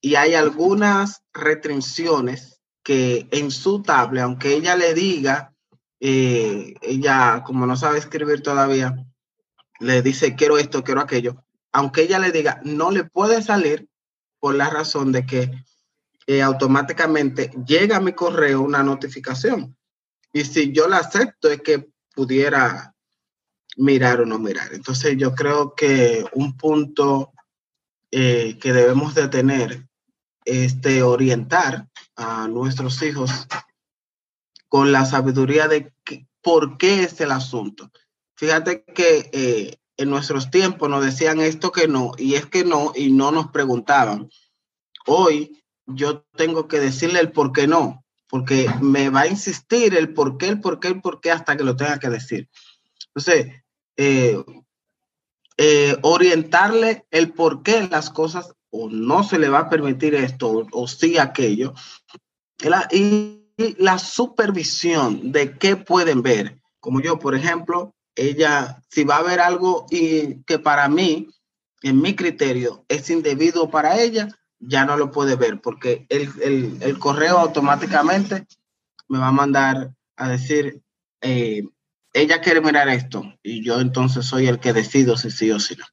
y 0.01 0.15
hay 0.15 0.35
algunas 0.35 1.23
restricciones 1.33 2.61
que 2.83 3.29
en 3.31 3.51
su 3.51 3.83
tablet, 3.83 4.23
aunque 4.23 4.55
ella 4.55 4.77
le 4.77 4.95
diga 4.95 5.55
eh, 6.01 6.75
ella, 6.81 7.43
como 7.45 7.67
no 7.67 7.77
sabe 7.77 7.99
escribir 7.99 8.43
todavía, 8.43 9.05
le 9.81 10.03
dice, 10.03 10.37
quiero 10.37 10.59
esto, 10.59 10.85
quiero 10.85 11.01
aquello. 11.01 11.45
Aunque 11.73 12.03
ella 12.03 12.19
le 12.19 12.33
diga, 12.33 12.61
no 12.65 12.91
le 12.91 13.05
puede 13.05 13.43
salir 13.43 13.89
por 14.41 14.55
la 14.55 14.71
razón 14.71 15.13
de 15.13 15.27
que 15.27 15.51
eh, 16.27 16.43
automáticamente 16.43 17.51
llega 17.67 17.97
a 17.97 18.01
mi 18.01 18.13
correo 18.13 18.61
una 18.61 18.83
notificación. 18.83 19.77
Y 20.33 20.45
si 20.45 20.73
yo 20.73 20.89
la 20.89 20.99
acepto 20.99 21.51
es 21.51 21.63
que 21.63 21.91
pudiera 22.15 22.95
mirar 23.77 24.21
o 24.21 24.27
no 24.27 24.39
mirar. 24.39 24.73
Entonces 24.75 25.17
yo 25.17 25.35
creo 25.35 25.75
que 25.75 26.25
un 26.33 26.57
punto 26.57 27.33
eh, 28.11 28.59
que 28.61 28.73
debemos 28.73 29.15
de 29.15 29.29
tener 29.29 29.87
es 30.45 30.77
orientar 31.03 31.89
a 32.17 32.49
nuestros 32.49 33.03
hijos 33.03 33.47
con 34.69 34.93
la 34.93 35.05
sabiduría 35.05 35.69
de 35.69 35.93
por 36.43 36.79
qué 36.79 37.05
es 37.05 37.21
el 37.21 37.33
asunto. 37.33 37.91
Fíjate 38.35 38.85
que 38.85 39.31
eh, 39.33 39.79
en 39.99 40.11
nuestros 40.11 40.51
tiempos 40.51 40.89
nos 40.89 41.05
decían 41.05 41.41
esto 41.41 41.73
que 41.73 41.89
no, 41.89 42.13
y 42.17 42.35
es 42.35 42.47
que 42.47 42.65
no, 42.65 42.93
y 42.95 43.11
no 43.11 43.33
nos 43.33 43.49
preguntaban. 43.49 44.31
Hoy 45.07 45.63
yo 45.87 46.23
tengo 46.37 46.69
que 46.69 46.79
decirle 46.79 47.21
el 47.21 47.33
por 47.33 47.53
qué 47.53 47.67
no, 47.67 48.05
porque 48.29 48.71
me 48.81 49.11
va 49.11 49.23
a 49.23 49.27
insistir 49.27 49.97
el 49.97 50.15
por 50.15 50.39
qué, 50.39 50.49
el 50.49 50.61
por 50.61 50.79
qué, 50.79 50.89
el 50.89 51.01
por 51.01 51.21
qué 51.21 51.33
hasta 51.33 51.57
que 51.57 51.65
lo 51.65 51.77
tenga 51.77 51.99
que 51.99 52.11
decir. 52.11 52.49
Entonces, 53.09 53.65
eh, 53.97 54.43
eh, 55.57 55.97
orientarle 56.03 57.05
el 57.11 57.33
por 57.33 57.65
qué 57.65 57.89
las 57.91 58.11
cosas 58.11 58.55
o 58.71 58.89
no 58.89 59.25
se 59.25 59.41
le 59.41 59.49
va 59.49 59.61
a 59.61 59.71
permitir 59.71 60.15
esto 60.15 60.49
o, 60.49 60.67
o 60.71 60.87
sí 60.87 61.19
aquello. 61.19 61.75
Y 62.93 63.39
la 63.79 63.99
supervisión 63.99 65.33
de 65.33 65.59
qué 65.59 65.75
pueden 65.75 66.23
ver. 66.23 66.61
Como 66.79 67.01
yo, 67.01 67.19
por 67.19 67.35
ejemplo, 67.35 67.97
ella, 68.19 68.83
si 68.91 69.05
va 69.05 69.19
a 69.19 69.23
ver 69.23 69.41
algo 69.41 69.87
y 69.91 70.43
que 70.45 70.59
para 70.59 70.89
mí, 70.89 71.29
en 71.83 72.01
mi 72.01 72.15
criterio, 72.15 72.85
es 72.89 73.09
indebido 73.09 73.71
para 73.71 74.01
ella, 74.01 74.29
ya 74.59 74.85
no 74.85 74.97
lo 74.97 75.11
puede 75.11 75.37
ver 75.37 75.61
porque 75.61 76.07
el, 76.09 76.99
correo 76.99 77.39
automáticamente 77.39 78.47
me 79.09 79.19
va 79.19 79.29
a 79.29 79.33
mandar 79.33 79.93
a 80.17 80.29
decir, 80.29 80.83
eh, 81.21 81.63
ella 82.13 82.41
quiere 82.41 82.61
mirar 82.61 82.89
esto 82.89 83.23
y 83.43 83.65
yo 83.65 83.81
entonces 83.81 84.27
soy 84.27 84.49
el 84.49 84.59
que 84.59 84.73
decido 84.73 85.17
si 85.17 85.31
sí 85.31 85.51
o 85.53 85.61
si 85.61 85.77
no. 85.77 85.85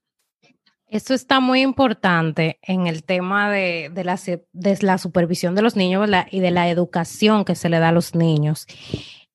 Esto 0.88 1.13
está 1.13 1.39
muy 1.39 1.62
importante 1.62 2.60
en 2.62 2.88
el 2.88 3.03
tema 3.03 3.51
de, 3.51 3.91
la, 4.03 4.20
la, 4.82 4.98
supervisión 4.98 5.55
de 5.55 5.62
los 5.62 5.75
niños 5.75 6.10
y 6.32 6.39
de 6.39 6.51
la 6.51 6.70
educación 6.70 7.44
que 7.44 7.55
se 7.55 7.70
le 7.70 7.79
da 7.79 7.89
a 7.89 7.91
los 7.91 8.15
niños. 8.15 8.65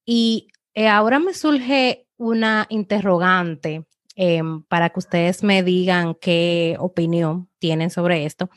Y 0.05 0.49
eh, 0.75 0.89
ahora 0.89 1.19
me 1.19 1.35
surge 1.35 2.07
una 2.21 2.67
interrogante 2.69 3.87
em, 4.15 4.63
para 4.65 4.91
que 4.91 4.99
ustedes 4.99 5.43
me 5.43 5.63
digan 5.63 6.15
qué 6.15 6.77
opinión 6.79 7.49
tienen 7.59 7.89
sobre 7.89 8.27
esto. 8.27 8.51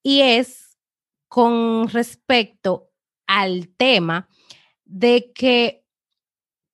Y 0.00 0.20
es 0.20 0.78
con 1.28 1.88
respecto 1.88 2.92
al 3.26 3.68
tema 3.76 4.28
de 4.84 5.32
que 5.34 5.84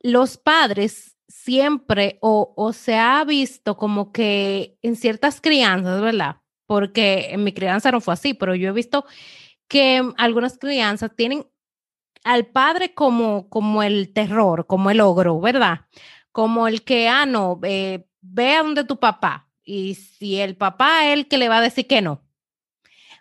los 0.01 0.37
padres 0.37 1.17
siempre 1.27 2.19
o, 2.21 2.73
se 2.75 2.97
ha 2.97 3.25
visto 3.25 3.79
como 3.79 4.13
que 4.13 4.77
en 4.83 4.97
ciertas 4.97 5.41
crianzas, 5.41 6.03
¿verdad? 6.03 6.43
Porque 6.67 7.29
en 7.31 7.45
mi 7.45 7.55
crianza 7.55 7.91
no 7.91 8.03
fue 8.03 8.13
así, 8.13 8.35
pero 8.35 8.55
yo 8.55 8.69
he 8.69 8.73
visto 8.73 9.07
que 9.69 10.03
algunas 10.19 10.59
crianzas 10.59 11.17
tienen 11.17 11.47
al 12.25 12.47
padre 12.47 12.95
como, 12.95 13.49
como 13.49 13.83
el 13.83 14.13
terror, 14.13 14.67
como 14.67 14.91
el 14.91 15.01
ogro, 15.01 15.41
¿verdad? 15.41 15.87
Como 16.33 16.69
el 16.69 16.85
que, 16.85 17.09
ah, 17.09 17.27
no, 17.27 17.61
eh, 17.65 18.07
ve 18.21 18.55
a 18.57 18.63
donde 18.63 18.85
tu 18.85 18.99
papá. 18.99 19.49
Y 19.65 19.95
si 19.95 20.41
el 20.41 20.57
papá 20.57 21.07
es 21.07 21.15
el 21.15 21.29
que 21.29 21.39
le 21.39 21.49
va 21.49 21.59
a 21.59 21.63
decir 21.63 21.87
que 21.87 22.03
no, 22.03 22.23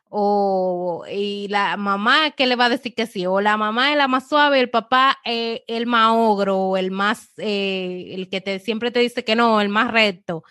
o 0.10 1.06
y 1.12 1.48
la 1.50 1.78
mamá 1.78 2.32
que 2.32 2.48
le 2.48 2.56
va 2.56 2.66
a 2.66 2.70
decir 2.70 2.96
que 2.96 3.06
sí, 3.06 3.26
o 3.28 3.42
la 3.42 3.58
mamá 3.58 3.92
es 3.92 3.98
la 3.98 4.08
más 4.08 4.28
suave, 4.28 4.60
el 4.60 4.70
papá 4.70 5.20
es 5.24 5.62
el 5.68 5.86
más 5.86 6.12
ogro, 6.16 6.78
el 6.78 6.92
más, 6.92 7.30
eh, 7.38 8.12
el 8.14 8.30
que 8.30 8.42
te, 8.42 8.60
siempre 8.60 8.92
te 8.92 9.00
dice 9.00 9.24
que 9.24 9.36
no, 9.36 9.62
el 9.62 9.70
más 9.70 9.92
recto. 9.92 10.44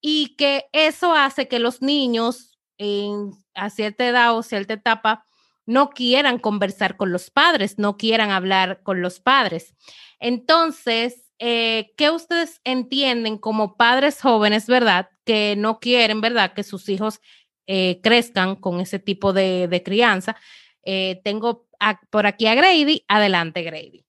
Y 0.00 0.36
que 0.36 0.66
eso 0.72 1.14
hace 1.14 1.48
que 1.48 1.58
los 1.58 1.80
niños 1.80 2.58
en, 2.78 3.32
a 3.54 3.70
cierta 3.70 4.06
edad 4.06 4.36
o 4.36 4.42
cierta 4.42 4.74
etapa 4.74 5.26
no 5.66 5.90
quieran 5.90 6.38
conversar 6.38 6.96
con 6.96 7.12
los 7.12 7.30
padres, 7.30 7.78
no 7.78 7.96
quieran 7.96 8.30
hablar 8.30 8.82
con 8.82 9.02
los 9.02 9.20
padres. 9.20 9.74
Entonces, 10.20 11.24
eh, 11.38 11.92
¿qué 11.96 12.10
ustedes 12.10 12.60
entienden 12.64 13.38
como 13.38 13.76
padres 13.76 14.20
jóvenes, 14.20 14.66
verdad? 14.66 15.08
Que 15.24 15.56
no 15.56 15.80
quieren, 15.80 16.20
¿verdad? 16.20 16.52
Que 16.54 16.62
sus 16.62 16.88
hijos 16.88 17.20
eh, 17.66 18.00
crezcan 18.02 18.56
con 18.56 18.80
ese 18.80 18.98
tipo 18.98 19.32
de, 19.32 19.82
crianza. 19.84 20.36
Eh, 20.84 21.20
tengo 21.24 21.66
por 22.10 22.26
aquí 22.26 22.46
a 22.46 22.54
Grady. 22.54 23.04
Adelante, 23.08 23.62
Grady. 23.62 24.04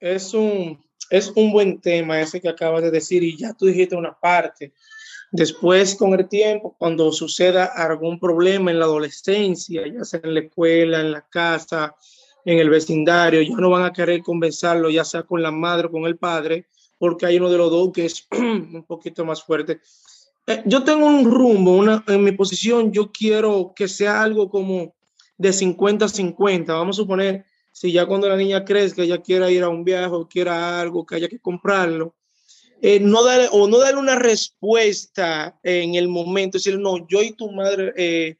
Es 0.00 0.32
un, 0.34 0.84
es 1.10 1.32
un 1.34 1.52
buen 1.52 1.80
tema 1.80 2.20
ese 2.20 2.40
que 2.40 2.48
acabas 2.48 2.82
de 2.82 2.90
decir 2.90 3.22
y 3.24 3.36
ya 3.36 3.52
tú 3.54 3.66
dijiste 3.66 3.96
una 3.96 4.18
parte. 4.18 4.72
Después, 5.30 5.94
con 5.94 6.14
el 6.14 6.28
tiempo, 6.28 6.74
cuando 6.78 7.12
suceda 7.12 7.66
algún 7.66 8.18
problema 8.18 8.70
en 8.70 8.78
la 8.78 8.86
adolescencia, 8.86 9.82
ya 9.86 10.04
sea 10.04 10.20
en 10.22 10.34
la 10.34 10.40
escuela, 10.40 11.00
en 11.00 11.12
la 11.12 11.26
casa, 11.28 11.94
en 12.44 12.58
el 12.58 12.70
vecindario, 12.70 13.42
ya 13.42 13.56
no 13.56 13.70
van 13.70 13.84
a 13.84 13.92
querer 13.92 14.22
conversarlo, 14.22 14.88
ya 14.88 15.04
sea 15.04 15.24
con 15.24 15.42
la 15.42 15.50
madre 15.50 15.88
o 15.88 15.90
con 15.90 16.04
el 16.04 16.16
padre, 16.16 16.66
porque 16.96 17.26
hay 17.26 17.36
uno 17.36 17.50
de 17.50 17.58
los 17.58 17.70
dos 17.70 17.90
que 17.92 18.06
es 18.06 18.26
un 18.32 18.84
poquito 18.86 19.24
más 19.24 19.42
fuerte. 19.42 19.80
Eh, 20.46 20.62
yo 20.64 20.82
tengo 20.82 21.06
un 21.06 21.30
rumbo, 21.30 21.76
una, 21.76 22.02
en 22.06 22.24
mi 22.24 22.32
posición, 22.32 22.90
yo 22.90 23.12
quiero 23.12 23.74
que 23.76 23.86
sea 23.86 24.22
algo 24.22 24.48
como 24.48 24.94
de 25.36 25.50
50-50. 25.50 26.66
Vamos 26.68 26.96
a 26.96 27.02
suponer, 27.02 27.44
si 27.70 27.92
ya 27.92 28.06
cuando 28.06 28.30
la 28.30 28.36
niña 28.36 28.64
crezca, 28.64 29.02
ella 29.02 29.20
quiera 29.20 29.50
ir 29.50 29.62
a 29.62 29.68
un 29.68 29.84
viaje 29.84 30.06
o 30.06 30.26
quiera 30.26 30.80
algo 30.80 31.04
que 31.04 31.16
haya 31.16 31.28
que 31.28 31.38
comprarlo, 31.38 32.14
eh, 32.80 33.00
no 33.00 33.24
darle, 33.24 33.48
o 33.50 33.66
no 33.66 33.78
darle 33.78 34.00
una 34.00 34.16
respuesta 34.16 35.58
en 35.62 35.94
el 35.94 36.08
momento, 36.08 36.58
decir, 36.58 36.78
no, 36.78 37.06
yo 37.08 37.22
y 37.22 37.32
tu 37.32 37.50
madre 37.50 37.92
eh, 37.96 38.36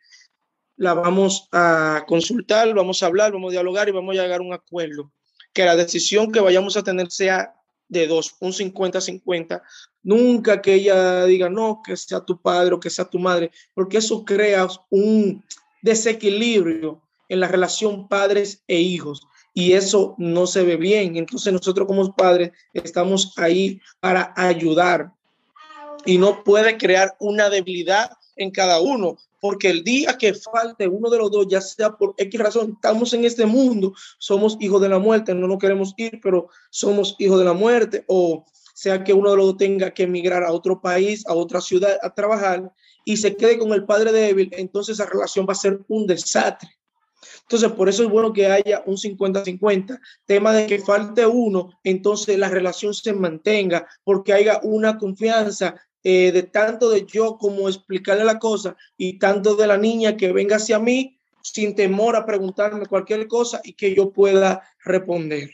la 0.77 0.95
vamos 0.95 1.49
a 1.51 2.05
consultar, 2.07 2.73
vamos 2.73 3.03
a 3.03 3.07
hablar, 3.07 3.33
vamos 3.33 3.51
a 3.51 3.53
dialogar 3.53 3.89
y 3.89 3.93
vamos 3.93 4.17
a 4.17 4.23
llegar 4.23 4.41
a 4.41 4.45
un 4.45 4.53
acuerdo. 4.53 5.13
Que 5.53 5.65
la 5.65 5.75
decisión 5.75 6.31
que 6.31 6.41
vayamos 6.41 6.77
a 6.77 6.85
tener 6.85 7.11
sea 7.11 7.55
de 7.89 8.07
dos, 8.07 8.37
un 8.41 8.53
50-50. 8.53 9.63
Nunca 10.03 10.63
que 10.63 10.75
ella 10.75 11.25
diga, 11.25 11.49
no, 11.49 11.83
que 11.85 11.97
sea 11.97 12.21
tu 12.21 12.41
padre 12.41 12.75
o 12.75 12.81
que 12.81 12.91
sea 12.91 13.07
tu 13.07 13.19
madre, 13.19 13.51
porque 13.75 13.99
eso 13.99 14.25
crea 14.25 14.69
un 14.91 15.45
desequilibrio 15.83 17.03
en 17.29 17.41
la 17.41 17.49
relación 17.49 18.09
padres 18.09 18.63
e 18.69 18.79
hijos 18.79 19.27
y 19.55 19.73
eso 19.73 20.15
no 20.19 20.47
se 20.47 20.63
ve 20.63 20.77
bien. 20.77 21.17
Entonces 21.17 21.53
nosotros 21.53 21.87
como 21.87 22.15
padres 22.15 22.53
estamos 22.73 23.33
ahí 23.37 23.81
para 24.01 24.33
ayudar 24.37 25.13
y 26.05 26.19
no 26.19 26.43
puede 26.45 26.77
crear 26.79 27.17
una 27.19 27.51
debilidad 27.51 28.11
en 28.37 28.51
cada 28.51 28.81
uno, 28.81 29.17
porque 29.41 29.69
el 29.69 29.85
día 29.85 30.17
que 30.17 30.33
falte 30.33 30.89
uno 30.89 31.11
de 31.11 31.19
los 31.19 31.31
dos, 31.31 31.47
ya 31.49 31.61
sea 31.61 31.91
por 31.91 32.15
X 32.17 32.41
razón, 32.41 32.73
estamos 32.75 33.13
en 33.13 33.25
este 33.25 33.47
mundo, 33.47 33.93
somos 34.19 34.57
hijos 34.61 34.81
de 34.81 34.89
la 34.89 34.99
muerte, 34.99 35.35
no 35.35 35.47
nos 35.47 35.59
queremos 35.59 35.93
ir, 35.97 36.21
pero 36.23 36.49
somos 36.71 37.17
hijos 37.19 37.39
de 37.39 37.45
la 37.45 37.53
muerte, 37.53 38.05
o 38.07 38.45
sea 38.75 39.03
que 39.03 39.13
uno 39.13 39.31
de 39.33 39.37
los 39.37 39.47
dos 39.47 39.57
tenga 39.57 39.93
que 39.93 40.05
emigrar 40.05 40.45
a 40.45 40.53
otro 40.53 40.81
país, 40.81 41.27
a 41.27 41.35
otra 41.35 41.61
ciudad 41.61 41.99
a 42.01 42.15
trabajar 42.15 42.73
y 43.05 43.17
se 43.17 43.35
quede 43.37 43.59
con 43.59 43.73
el 43.73 43.85
padre 43.85 44.13
débil, 44.13 44.51
entonces 44.53 44.99
esa 44.99 45.11
relación 45.11 45.47
va 45.49 45.53
a 45.53 45.57
ser 45.57 45.81
un 45.89 46.07
desastre. 46.07 46.78
Entonces, 47.43 47.73
por 47.73 47.89
eso 47.89 48.05
es 48.05 48.11
bueno 48.11 48.33
que 48.33 48.47
haya 48.47 48.83
un 48.87 48.97
50-50. 48.97 50.01
Tema 50.27 50.53
de 50.53 50.67
que 50.67 50.79
falte 50.79 51.27
uno, 51.27 51.71
entonces 51.83 52.39
la 52.39 52.49
relación 52.49 52.95
se 52.95 53.13
mantenga, 53.13 53.87
porque 54.05 54.33
haya 54.33 54.61
una 54.63 54.99
confianza 54.99 55.75
eh, 56.05 56.31
de 56.33 56.45
tanto 56.45 56.91
de 56.91 57.05
yo 57.07 57.39
como 57.39 57.69
explicarle 57.69 58.25
la 58.25 58.39
cosa 58.39 58.77
y 58.97 59.19
tanto 59.19 59.57
de 59.57 59.67
la 59.67 59.77
niña 59.77 60.17
que 60.17 60.33
venga 60.33 60.57
hacia 60.57 60.79
mí 60.79 61.19
sin 61.43 61.75
temor 61.75 62.15
a 62.17 62.27
preguntarme 62.27 62.87
cualquier 62.87 63.27
cosa 63.27 63.61
y 63.65 63.73
que 63.73 63.95
yo 63.95 64.11
pueda 64.13 64.63
responder. 64.85 65.51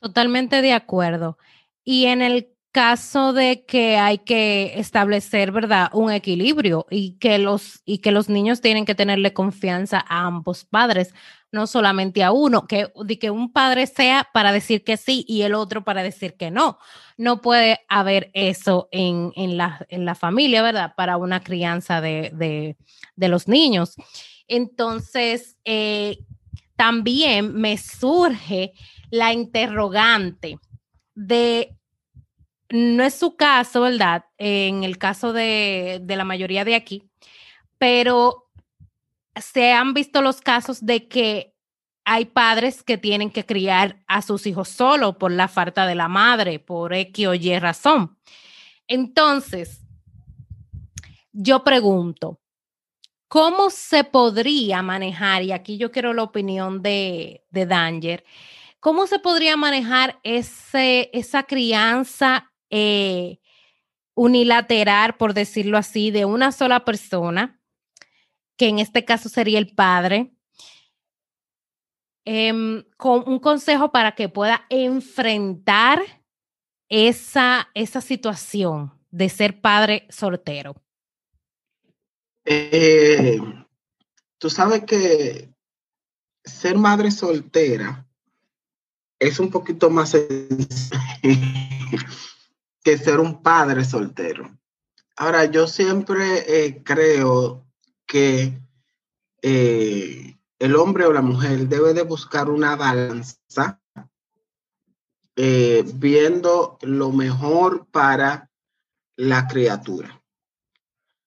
Totalmente 0.00 0.62
de 0.62 0.72
acuerdo. 0.72 1.36
Y 1.84 2.06
en 2.06 2.22
el 2.22 2.48
caso 2.72 3.32
de 3.32 3.64
que 3.64 3.96
hay 3.96 4.18
que 4.18 4.74
establecer, 4.76 5.52
¿verdad?, 5.52 5.90
un 5.92 6.12
equilibrio 6.12 6.86
y 6.90 7.18
que 7.18 7.38
los 7.38 7.82
y 7.84 7.98
que 7.98 8.12
los 8.12 8.28
niños 8.28 8.60
tienen 8.60 8.84
que 8.84 8.94
tenerle 8.94 9.32
confianza 9.32 10.04
a 10.08 10.26
ambos 10.26 10.64
padres, 10.64 11.14
no 11.52 11.66
solamente 11.66 12.22
a 12.22 12.32
uno, 12.32 12.66
que 12.66 12.92
de 13.04 13.18
que 13.18 13.30
un 13.30 13.52
padre 13.52 13.86
sea 13.86 14.28
para 14.32 14.52
decir 14.52 14.84
que 14.84 14.96
sí 14.96 15.24
y 15.26 15.42
el 15.42 15.54
otro 15.54 15.84
para 15.84 16.02
decir 16.02 16.36
que 16.36 16.50
no. 16.50 16.78
No 17.16 17.40
puede 17.40 17.80
haber 17.88 18.30
eso 18.34 18.88
en, 18.92 19.32
en, 19.36 19.56
la, 19.56 19.84
en 19.88 20.04
la, 20.04 20.14
familia, 20.14 20.62
¿verdad? 20.62 20.94
Para 20.96 21.16
una 21.16 21.42
crianza 21.42 22.00
de, 22.00 22.30
de, 22.34 22.76
de 23.16 23.28
los 23.28 23.48
niños. 23.48 23.96
Entonces, 24.46 25.56
eh, 25.64 26.18
también 26.76 27.52
me 27.54 27.76
surge 27.76 28.72
la 29.10 29.32
interrogante 29.32 30.58
de 31.14 31.76
no 32.70 33.02
es 33.02 33.14
su 33.14 33.36
caso, 33.36 33.82
¿verdad? 33.82 34.24
En 34.38 34.84
el 34.84 34.98
caso 34.98 35.32
de, 35.32 36.02
la 36.06 36.24
mayoría 36.24 36.64
de 36.64 36.74
aquí, 36.74 37.10
pero 37.78 38.50
se 39.34 39.72
han 39.72 39.92
visto 39.94 40.22
los 40.22 40.40
casos 40.40 40.84
de 40.84 41.08
que 41.08 41.54
hay 42.04 42.26
padres 42.26 42.82
que 42.82 42.98
tienen 42.98 43.30
que 43.30 43.44
criar 43.44 44.02
a 44.06 44.22
sus 44.22 44.46
hijos 44.46 44.68
solo 44.68 45.18
por 45.18 45.32
la 45.32 45.48
falta 45.48 45.86
de 45.86 45.94
la 45.94 46.08
madre, 46.08 46.58
por 46.58 46.94
X 46.94 47.26
o 47.26 47.34
Y 47.34 47.58
razón. 47.58 48.18
Entonces, 48.86 49.82
yo 51.32 51.62
pregunto, 51.62 52.40
¿cómo 53.28 53.70
se 53.70 54.04
podría 54.04 54.82
manejar? 54.82 55.42
Y 55.42 55.52
aquí 55.52 55.76
yo 55.76 55.92
quiero 55.92 56.12
la 56.12 56.22
opinión 56.22 56.82
de, 56.82 57.44
de 57.50 57.66
Danger. 57.66 58.24
¿Cómo 58.80 59.06
se 59.06 59.18
podría 59.18 59.56
manejar 59.56 60.18
ese, 60.22 61.10
esa 61.12 61.42
crianza 61.42 62.49
eh, 62.70 63.38
unilateral, 64.14 65.16
por 65.16 65.34
decirlo 65.34 65.78
así, 65.78 66.10
de 66.10 66.24
una 66.24 66.52
sola 66.52 66.84
persona, 66.84 67.60
que 68.56 68.68
en 68.68 68.78
este 68.78 69.04
caso 69.04 69.28
sería 69.28 69.58
el 69.58 69.74
padre, 69.74 70.32
em, 72.24 72.84
con 72.96 73.26
un 73.26 73.38
consejo 73.38 73.90
para 73.92 74.14
que 74.14 74.28
pueda 74.28 74.66
enfrentar 74.68 76.02
esa, 76.88 77.68
esa 77.74 78.00
situación 78.00 78.92
de 79.10 79.28
ser 79.28 79.60
padre 79.60 80.06
soltero. 80.10 80.74
Eh, 82.44 83.38
tú 84.38 84.50
sabes 84.50 84.84
que 84.84 85.50
ser 86.44 86.76
madre 86.76 87.10
soltera 87.10 88.06
es 89.18 89.38
un 89.38 89.50
poquito 89.50 89.90
más 89.90 90.16
que 92.82 92.98
ser 92.98 93.20
un 93.20 93.42
padre 93.42 93.84
soltero. 93.84 94.50
Ahora, 95.16 95.44
yo 95.44 95.66
siempre 95.66 96.44
eh, 96.46 96.82
creo 96.82 97.66
que 98.06 98.58
eh, 99.42 100.38
el 100.58 100.76
hombre 100.76 101.04
o 101.06 101.12
la 101.12 101.22
mujer 101.22 101.68
debe 101.68 101.94
de 101.94 102.02
buscar 102.02 102.48
una 102.48 102.76
balanza 102.76 103.80
eh, 105.36 105.84
viendo 105.94 106.78
lo 106.82 107.12
mejor 107.12 107.86
para 107.90 108.50
la 109.16 109.46
criatura, 109.46 110.22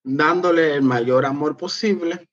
dándole 0.04 0.76
el 0.76 0.82
mayor 0.82 1.26
amor 1.26 1.58
posible. 1.58 2.30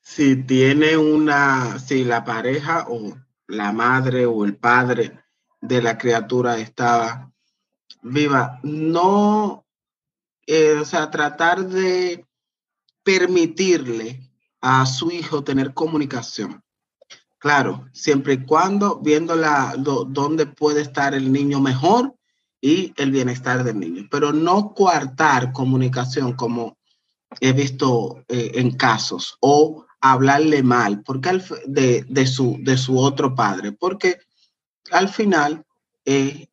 Si 0.00 0.36
tiene 0.44 0.96
una, 0.96 1.78
si 1.78 2.04
la 2.04 2.24
pareja 2.24 2.86
o 2.88 3.16
la 3.46 3.72
madre 3.72 4.26
o 4.26 4.44
el 4.44 4.56
padre 4.56 5.24
de 5.60 5.82
la 5.82 5.98
criatura 5.98 6.58
estaba 6.58 7.32
Viva, 8.08 8.58
no, 8.62 9.66
eh, 10.46 10.78
o 10.80 10.84
sea, 10.84 11.10
tratar 11.10 11.66
de 11.66 12.24
permitirle 13.02 14.30
a 14.60 14.86
su 14.86 15.10
hijo 15.10 15.44
tener 15.44 15.74
comunicación. 15.74 16.62
Claro, 17.38 17.88
siempre 17.92 18.34
y 18.34 18.44
cuando 18.44 18.98
viendo 18.98 19.36
la, 19.36 19.74
dónde 19.78 20.46
puede 20.46 20.80
estar 20.80 21.14
el 21.14 21.30
niño 21.30 21.60
mejor 21.60 22.14
y 22.60 22.92
el 22.96 23.12
bienestar 23.12 23.62
del 23.62 23.78
niño, 23.78 24.08
pero 24.10 24.32
no 24.32 24.74
coartar 24.74 25.52
comunicación 25.52 26.32
como 26.32 26.76
he 27.40 27.52
visto 27.52 28.24
eh, 28.28 28.52
en 28.54 28.72
casos 28.72 29.36
o 29.40 29.86
hablarle 30.00 30.62
mal 30.62 31.02
porque 31.02 31.40
de, 31.66 32.04
de, 32.08 32.26
su, 32.26 32.58
de 32.60 32.76
su 32.76 32.98
otro 32.98 33.34
padre, 33.34 33.72
porque 33.72 34.18
al 34.90 35.08
final 35.08 35.64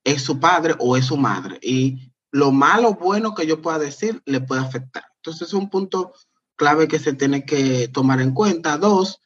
es 0.03 0.21
su 0.21 0.39
padre 0.39 0.75
o 0.79 0.97
es 0.97 1.05
su 1.05 1.17
madre. 1.17 1.59
Y 1.61 2.11
lo 2.31 2.51
malo 2.51 2.89
o 2.89 2.95
bueno 2.95 3.33
que 3.33 3.47
yo 3.47 3.61
pueda 3.61 3.79
decir 3.79 4.21
le 4.25 4.41
puede 4.41 4.61
afectar. 4.61 5.05
Entonces 5.17 5.47
es 5.47 5.53
un 5.53 5.69
punto 5.69 6.13
clave 6.57 6.87
que 6.87 6.99
se 6.99 7.13
tiene 7.13 7.45
que 7.45 7.87
tomar 7.87 8.19
en 8.19 8.33
cuenta. 8.33 8.77
Dos, 8.77 9.21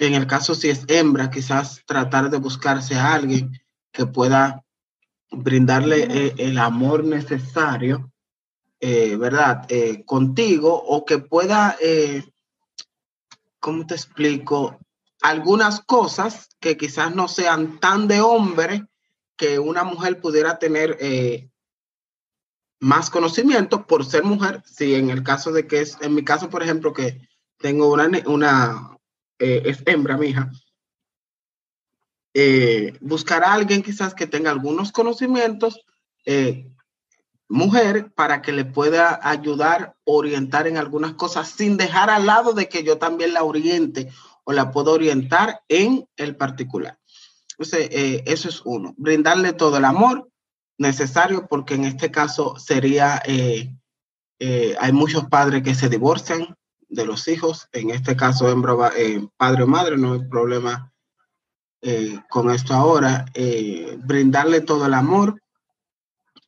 en 0.00 0.14
el 0.14 0.26
caso 0.26 0.54
si 0.54 0.68
es 0.68 0.84
hembra, 0.88 1.30
quizás 1.30 1.82
tratar 1.86 2.30
de 2.30 2.38
buscarse 2.38 2.96
a 2.96 3.14
alguien 3.14 3.52
que 3.92 4.06
pueda 4.06 4.64
brindarle 5.30 6.04
eh, 6.10 6.34
el 6.38 6.58
amor 6.58 7.04
necesario, 7.04 8.12
eh, 8.80 9.16
¿verdad? 9.16 9.66
Eh, 9.68 10.04
contigo 10.04 10.74
o 10.74 11.04
que 11.04 11.18
pueda, 11.18 11.76
¿cómo 13.60 13.86
te 13.86 13.94
explico? 13.94 14.78
Algunas 15.22 15.80
cosas 15.80 16.48
que 16.60 16.76
quizás 16.76 17.14
no 17.14 17.28
sean 17.28 17.78
tan 17.78 18.08
de 18.08 18.20
hombre, 18.20 18.86
que 19.36 19.58
una 19.58 19.84
mujer 19.84 20.20
pudiera 20.20 20.58
tener 20.58 20.96
eh, 21.00 21.50
más 22.80 23.10
conocimiento 23.10 23.86
por 23.86 24.04
ser 24.04 24.24
mujer, 24.24 24.62
si 24.64 24.94
en 24.94 25.10
el 25.10 25.22
caso 25.22 25.52
de 25.52 25.66
que 25.66 25.80
es, 25.80 25.98
en 26.00 26.14
mi 26.14 26.24
caso, 26.24 26.50
por 26.50 26.62
ejemplo, 26.62 26.92
que 26.92 27.20
tengo 27.58 27.92
una, 27.92 28.08
una 28.26 28.98
eh, 29.38 29.62
es 29.64 29.82
hembra, 29.86 30.16
mi 30.16 30.28
hija, 30.28 30.50
eh, 32.34 32.96
buscar 33.00 33.44
a 33.44 33.52
alguien 33.52 33.82
quizás 33.82 34.14
que 34.14 34.26
tenga 34.26 34.50
algunos 34.50 34.92
conocimientos, 34.92 35.80
mujer, 37.48 38.12
para 38.14 38.40
que 38.42 38.52
le 38.52 38.64
pueda 38.64 39.20
ayudar, 39.22 39.96
orientar 40.04 40.66
en 40.66 40.78
algunas 40.78 41.12
cosas, 41.14 41.48
sin 41.50 41.76
dejar 41.76 42.10
al 42.10 42.26
lado 42.26 42.52
de 42.54 42.68
que 42.68 42.82
yo 42.82 42.98
también 42.98 43.34
la 43.34 43.44
oriente 43.44 44.10
o 44.44 44.52
la 44.52 44.70
puedo 44.70 44.92
orientar 44.92 45.62
en 45.68 46.08
el 46.16 46.36
particular. 46.36 46.98
Entonces, 47.58 47.88
eh, 47.92 48.22
eso 48.26 48.48
es 48.48 48.62
uno, 48.64 48.94
brindarle 48.96 49.52
todo 49.52 49.76
el 49.76 49.84
amor 49.84 50.28
necesario, 50.76 51.46
porque 51.46 51.74
en 51.74 51.84
este 51.84 52.10
caso 52.10 52.56
sería, 52.58 53.22
eh, 53.24 53.76
eh, 54.40 54.74
hay 54.80 54.92
muchos 54.92 55.26
padres 55.26 55.62
que 55.62 55.74
se 55.74 55.88
divorcian 55.88 56.56
de 56.88 57.06
los 57.06 57.28
hijos, 57.28 57.68
en 57.72 57.90
este 57.90 58.16
caso 58.16 58.46
padre 59.36 59.62
o 59.62 59.66
madre, 59.66 59.96
no 59.96 60.14
hay 60.14 60.28
problema 60.28 60.90
con 62.30 62.50
esto 62.50 62.72
ahora, 62.72 63.26
brindarle 63.98 64.62
todo 64.62 64.86
el 64.86 64.94
amor, 64.94 65.38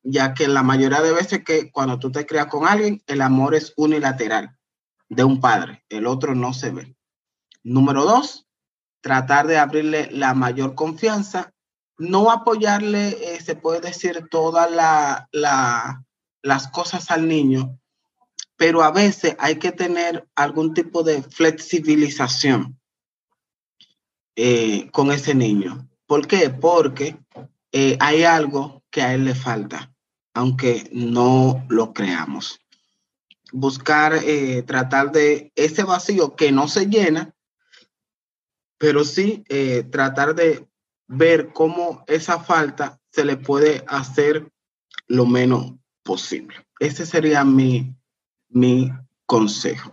ya 0.03 0.33
que 0.33 0.49
la 0.49 0.62
mayoría 0.62 1.03
de 1.03 1.12
veces 1.12 1.45
que 1.45 1.71
cuando 1.71 1.99
tú 1.99 2.11
te 2.11 2.25
creas 2.25 2.47
con 2.47 2.66
alguien, 2.66 3.03
el 3.07 3.21
amor 3.21 3.55
es 3.55 3.75
unilateral. 3.77 4.57
de 5.09 5.23
un 5.23 5.40
padre, 5.40 5.85
el 5.88 6.07
otro 6.07 6.35
no 6.35 6.53
se 6.53 6.71
ve. 6.71 6.97
Número 7.62 8.05
dos, 8.05 8.46
tratar 9.07 9.47
de 9.47 9.57
abrirle 9.57 10.09
la 10.11 10.35
mayor 10.35 10.75
confianza, 10.75 11.55
no 11.97 12.33
apoyarle, 12.33 13.11
eh, 13.11 13.40
se 13.40 13.55
puede 13.55 13.81
decir, 13.81 14.27
todas 14.33 14.69
la, 14.69 15.29
las 16.42 16.66
cosas 16.73 17.12
al 17.12 17.29
niño, 17.29 17.79
pero 18.57 18.83
a 18.83 18.90
veces 18.90 19.37
hay 19.38 19.61
que 19.61 19.71
tener 19.71 20.27
algún 20.35 20.75
tipo 20.75 21.05
de 21.05 21.23
flexibilización 21.23 22.81
eh, 24.35 24.90
con 24.90 25.12
ese 25.12 25.37
niño. 25.37 25.88
¿Por 26.07 26.27
qué? 26.27 26.51
Porque 26.51 27.16
eh, 27.71 27.97
hay 28.01 28.25
algo 28.25 28.83
que 28.90 29.03
a 29.03 29.14
él 29.14 29.25
le 29.25 29.37
falta, 29.37 29.95
aunque 30.35 30.90
no 30.90 31.64
lo 31.69 31.92
creamos. 31.92 32.59
Buscar, 33.53 34.21
tratar 34.66 35.12
de 35.12 35.53
ese 35.55 35.85
vacío 35.85 36.35
que 36.35 36.51
no 36.51 36.66
se 36.66 36.87
llena, 36.87 37.36
pero 38.79 39.05
sí 39.05 39.45
tratar 39.91 40.35
de 40.35 40.67
ver 41.09 41.53
cómo 41.53 42.05
esa 42.07 42.41
falta 42.41 43.01
se 43.11 43.25
le 43.25 43.37
puede 43.37 43.85
hacer 43.87 44.51
lo 45.07 45.27
menos 45.27 45.75
posible. 46.03 46.57
Ese 46.79 47.07
sería 47.07 47.45
mi, 47.45 47.95
mi 48.49 48.91
consejo. 49.25 49.91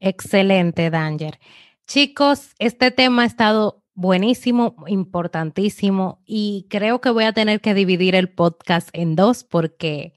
Excelente, 0.00 0.90
Danger. 0.90 1.38
Chicos, 1.86 2.54
este 2.58 2.90
tema 2.90 3.22
ha 3.22 3.26
estado 3.26 3.84
buenísimo, 3.94 4.76
importantísimo 4.86 6.22
y 6.24 6.66
creo 6.70 7.00
que 7.00 7.10
voy 7.10 7.24
a 7.24 7.32
tener 7.32 7.60
que 7.60 7.74
dividir 7.74 8.14
el 8.14 8.28
podcast 8.28 8.90
en 8.92 9.16
dos 9.16 9.42
porque 9.42 10.14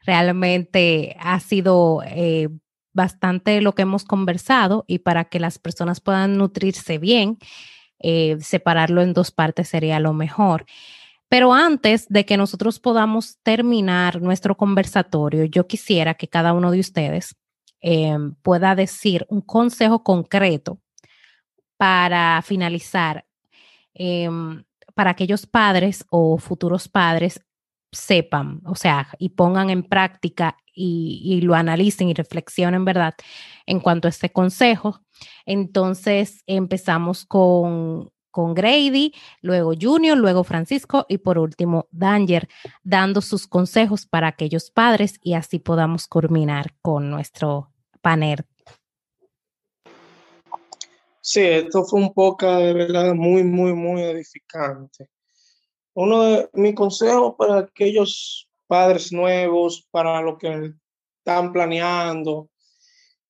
realmente 0.00 1.16
ha 1.20 1.38
sido 1.38 2.02
eh, 2.04 2.48
bastante 2.92 3.60
lo 3.60 3.74
que 3.74 3.82
hemos 3.82 4.04
conversado 4.04 4.84
y 4.86 4.98
para 4.98 5.24
que 5.24 5.40
las 5.40 5.58
personas 5.58 6.00
puedan 6.00 6.36
nutrirse 6.36 6.98
bien, 6.98 7.38
eh, 7.98 8.36
separarlo 8.40 9.02
en 9.02 9.12
dos 9.12 9.30
partes 9.30 9.68
sería 9.68 10.00
lo 10.00 10.12
mejor. 10.12 10.66
Pero 11.28 11.52
antes 11.52 12.08
de 12.08 12.24
que 12.26 12.36
nosotros 12.36 12.80
podamos 12.80 13.38
terminar 13.42 14.20
nuestro 14.20 14.56
conversatorio, 14.56 15.44
yo 15.44 15.66
quisiera 15.66 16.14
que 16.14 16.28
cada 16.28 16.52
uno 16.52 16.72
de 16.72 16.80
ustedes 16.80 17.36
eh, 17.82 18.16
pueda 18.42 18.74
decir 18.74 19.26
un 19.28 19.40
consejo 19.40 20.02
concreto 20.02 20.80
para 21.76 22.42
finalizar, 22.42 23.24
em, 23.94 24.64
para 24.94 25.12
aquellos 25.12 25.46
padres 25.46 26.04
o 26.10 26.36
futuros 26.38 26.88
padres 26.88 27.40
sepan, 27.92 28.60
o 28.64 28.74
sea, 28.74 29.08
y 29.18 29.30
pongan 29.30 29.70
en 29.70 29.82
práctica 29.82 30.56
y, 30.72 31.40
lo 31.42 31.54
analicen 31.54 32.08
y 32.08 32.14
reflexionen, 32.14 32.84
¿verdad? 32.84 33.14
En 33.66 33.80
cuanto 33.80 34.08
a 34.08 34.10
este 34.10 34.30
consejo. 34.30 35.00
Entonces, 35.44 36.42
empezamos 36.46 37.26
con, 37.26 38.10
con 38.30 38.54
Grady, 38.54 39.12
luego 39.42 39.72
Junior, 39.78 40.16
luego 40.16 40.44
Francisco 40.44 41.04
y 41.08 41.18
por 41.18 41.38
último 41.38 41.88
Danger, 41.90 42.48
dando 42.82 43.20
sus 43.20 43.46
consejos 43.46 44.06
para 44.06 44.28
aquellos 44.28 44.70
padres 44.70 45.18
y 45.22 45.34
así 45.34 45.58
podamos 45.58 46.06
culminar 46.06 46.74
con 46.80 47.10
nuestro 47.10 47.72
panel. 48.00 48.44
Sí, 51.22 51.42
esto 51.42 51.84
fue 51.84 52.00
un 52.00 52.14
poco 52.14 52.50
de 52.50 52.72
verdad 52.72 53.14
muy, 53.14 53.44
muy, 53.44 53.74
muy 53.74 54.02
edificante. 54.02 55.10
Uno 56.00 56.22
de 56.22 56.48
mis 56.54 56.74
consejos 56.74 57.34
para 57.36 57.58
aquellos 57.58 58.48
padres 58.66 59.12
nuevos, 59.12 59.86
para 59.90 60.20
lo 60.22 60.38
que 60.38 60.72
están 61.18 61.52
planeando, 61.52 62.48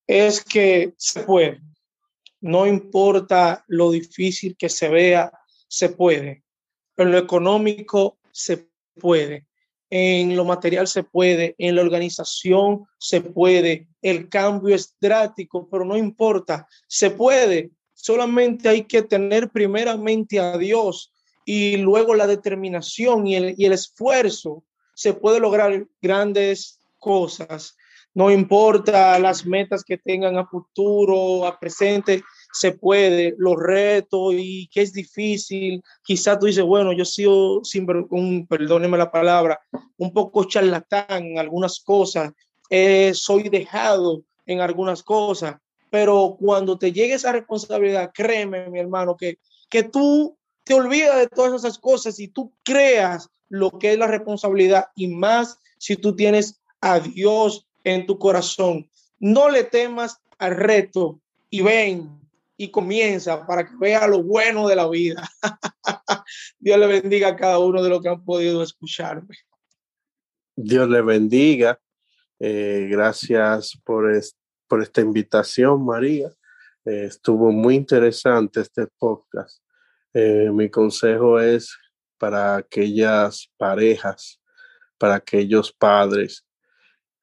es 0.06 0.44
que 0.44 0.94
se 0.96 1.20
puede 1.22 1.60
no 2.40 2.66
importa 2.66 3.64
lo 3.68 3.90
difícil 3.90 4.56
que 4.56 4.68
se 4.68 4.88
vea, 4.88 5.32
se 5.68 5.90
puede. 5.90 6.42
En 6.96 7.12
lo 7.12 7.18
económico 7.18 8.18
se 8.32 8.68
puede. 8.98 9.46
En 9.90 10.36
lo 10.36 10.44
material 10.44 10.86
se 10.86 11.02
puede, 11.02 11.54
en 11.58 11.74
la 11.74 11.82
organización 11.82 12.86
se 12.96 13.20
puede, 13.20 13.88
el 14.02 14.28
cambio 14.28 14.72
es 14.72 14.94
drástico, 15.00 15.68
pero 15.68 15.84
no 15.84 15.96
importa, 15.96 16.68
se 16.86 17.10
puede. 17.10 17.72
Solamente 17.92 18.68
hay 18.68 18.84
que 18.84 19.02
tener 19.02 19.50
primeramente 19.50 20.38
a 20.38 20.56
Dios 20.56 21.12
y 21.52 21.78
luego 21.78 22.14
la 22.14 22.28
determinación 22.28 23.26
y 23.26 23.34
el, 23.34 23.54
y 23.58 23.64
el 23.64 23.72
esfuerzo. 23.72 24.62
Se 24.94 25.14
puede 25.14 25.40
lograr 25.40 25.84
grandes 26.00 26.78
cosas. 27.00 27.76
No 28.14 28.30
importa 28.30 29.18
las 29.18 29.44
metas 29.44 29.82
que 29.82 29.98
tengan 29.98 30.38
a 30.38 30.46
futuro, 30.46 31.44
a 31.44 31.58
presente, 31.58 32.22
se 32.52 32.70
puede, 32.70 33.34
los 33.36 33.56
retos 33.56 34.34
y 34.36 34.68
que 34.68 34.82
es 34.82 34.92
difícil. 34.92 35.82
Quizás 36.04 36.38
tú 36.38 36.46
dices, 36.46 36.62
bueno, 36.62 36.92
yo 36.92 37.02
he 37.02 37.06
sido, 37.06 37.64
sin, 37.64 37.84
un, 38.10 38.46
perdóneme 38.46 38.96
la 38.96 39.10
palabra, 39.10 39.58
un 39.96 40.12
poco 40.12 40.44
charlatán 40.44 41.24
en 41.24 41.38
algunas 41.40 41.80
cosas, 41.80 42.30
soy 43.14 43.48
dejado 43.48 44.22
en 44.46 44.60
algunas 44.60 45.02
cosas, 45.02 45.56
pero 45.90 46.36
cuando 46.38 46.78
te 46.78 46.92
llegue 46.92 47.14
esa 47.14 47.32
responsabilidad, 47.32 48.12
créeme, 48.14 48.70
mi 48.70 48.78
hermano, 48.78 49.16
que, 49.16 49.38
que 49.68 49.82
tú 49.82 50.36
te 50.70 50.74
olvidas 50.74 51.16
de 51.16 51.26
todas 51.26 51.64
esas 51.64 51.80
cosas 51.80 52.20
y 52.20 52.28
tú 52.28 52.54
creas 52.62 53.28
lo 53.48 53.72
que 53.72 53.94
es 53.94 53.98
la 53.98 54.06
responsabilidad 54.06 54.84
y 54.94 55.08
más 55.08 55.58
si 55.78 55.96
tú 55.96 56.14
tienes 56.14 56.62
a 56.80 57.00
Dios 57.00 57.66
en 57.82 58.06
tu 58.06 58.20
corazón. 58.20 58.88
No 59.18 59.50
le 59.50 59.64
temas 59.64 60.18
al 60.38 60.54
reto 60.54 61.20
y 61.50 61.62
ven 61.62 62.20
y 62.56 62.70
comienza 62.70 63.44
para 63.48 63.66
que 63.66 63.74
vea 63.80 64.06
lo 64.06 64.22
bueno 64.22 64.68
de 64.68 64.76
la 64.76 64.88
vida. 64.88 65.28
Dios 66.60 66.78
le 66.78 66.86
bendiga 66.86 67.30
a 67.30 67.36
cada 67.36 67.58
uno 67.58 67.82
de 67.82 67.88
los 67.88 68.00
que 68.00 68.10
han 68.10 68.24
podido 68.24 68.62
escucharme. 68.62 69.38
Dios 70.54 70.88
le 70.88 71.02
bendiga. 71.02 71.80
Eh, 72.38 72.86
gracias 72.88 73.76
por, 73.82 74.08
por 74.68 74.82
esta 74.82 75.00
invitación, 75.00 75.84
María. 75.84 76.28
Eh, 76.84 77.06
estuvo 77.06 77.50
muy 77.50 77.74
interesante 77.74 78.60
este 78.60 78.86
podcast. 78.86 79.60
Eh, 80.14 80.50
mi 80.52 80.70
consejo 80.70 81.40
es 81.40 81.76
para 82.18 82.56
aquellas 82.56 83.50
parejas, 83.56 84.40
para 84.98 85.16
aquellos 85.16 85.72
padres 85.72 86.44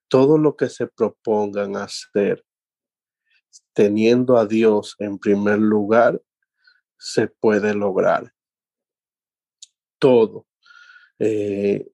todo 0.08 0.38
lo 0.38 0.56
que 0.56 0.69
se 0.69 0.88
propongan 0.88 1.76
hacer 1.76 2.43
teniendo 3.73 4.38
a 4.38 4.45
Dios 4.45 4.95
en 5.00 5.19
primer 5.19 5.60
lugar, 5.60 6.21
se 6.97 7.28
puede 7.28 7.73
lograr. 7.73 8.34
Todo. 10.00 10.47
Eh, 11.19 11.88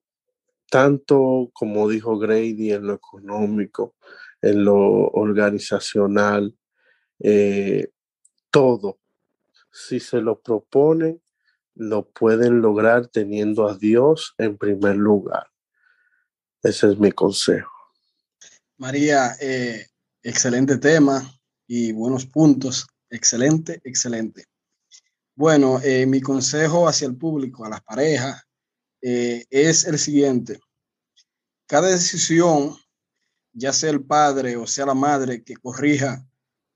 tanto 0.70 1.50
como 1.52 1.88
dijo 1.88 2.18
Grady 2.18 2.72
en 2.72 2.86
lo 2.86 2.94
económico, 2.94 3.96
en 4.40 4.64
lo 4.64 4.78
organizacional, 5.08 6.56
eh, 7.20 7.90
todo. 8.50 8.98
Si 9.76 9.98
se 9.98 10.20
lo 10.20 10.40
proponen, 10.40 11.20
lo 11.74 12.08
pueden 12.08 12.60
lograr 12.60 13.08
teniendo 13.08 13.66
a 13.68 13.76
Dios 13.76 14.32
en 14.38 14.56
primer 14.56 14.94
lugar. 14.94 15.50
Ese 16.62 16.92
es 16.92 16.98
mi 16.98 17.10
consejo. 17.10 17.72
María, 18.76 19.36
eh, 19.40 19.88
excelente 20.22 20.78
tema 20.78 21.28
y 21.66 21.90
buenos 21.90 22.24
puntos. 22.24 22.86
Excelente, 23.10 23.80
excelente. 23.82 24.44
Bueno, 25.34 25.80
eh, 25.82 26.06
mi 26.06 26.20
consejo 26.20 26.86
hacia 26.86 27.08
el 27.08 27.16
público, 27.16 27.64
a 27.64 27.68
las 27.68 27.82
parejas, 27.82 28.44
eh, 29.02 29.44
es 29.50 29.86
el 29.86 29.98
siguiente. 29.98 30.60
Cada 31.66 31.88
decisión, 31.88 32.76
ya 33.52 33.72
sea 33.72 33.90
el 33.90 34.04
padre 34.04 34.56
o 34.56 34.68
sea 34.68 34.86
la 34.86 34.94
madre 34.94 35.42
que 35.42 35.56
corrija 35.56 36.24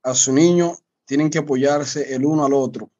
a 0.02 0.14
su 0.14 0.32
niño, 0.32 0.76
tienen 1.08 1.30
que 1.30 1.38
apoyarse 1.38 2.14
el 2.14 2.24
uno 2.24 2.44
al 2.44 2.52
otro 2.52 2.92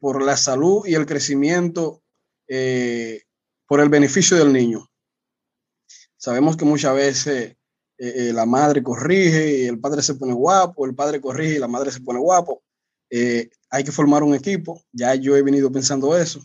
por 0.00 0.22
la 0.22 0.36
salud 0.36 0.86
y 0.86 0.94
el 0.94 1.06
crecimiento, 1.06 2.02
por 2.46 3.80
el 3.80 3.88
beneficio 3.88 4.36
del 4.36 4.52
niño. 4.52 4.88
Sabemos 6.16 6.56
que 6.56 6.64
muchas 6.64 6.94
veces 6.94 7.56
eh, 7.98 8.28
eh, 8.28 8.32
la 8.32 8.44
madre 8.44 8.82
corrige 8.82 9.58
y 9.58 9.64
el 9.66 9.78
padre 9.78 10.02
se 10.02 10.14
pone 10.14 10.32
guapo, 10.32 10.86
el 10.86 10.94
padre 10.94 11.20
corrige 11.20 11.56
y 11.56 11.58
la 11.58 11.68
madre 11.68 11.92
se 11.92 12.00
pone 12.00 12.18
guapo. 12.18 12.62
Eh, 13.10 13.50
hay 13.70 13.84
que 13.84 13.92
formar 13.92 14.22
un 14.22 14.34
equipo, 14.34 14.82
ya 14.90 15.14
yo 15.14 15.36
he 15.36 15.42
venido 15.42 15.70
pensando 15.70 16.16
eso, 16.16 16.40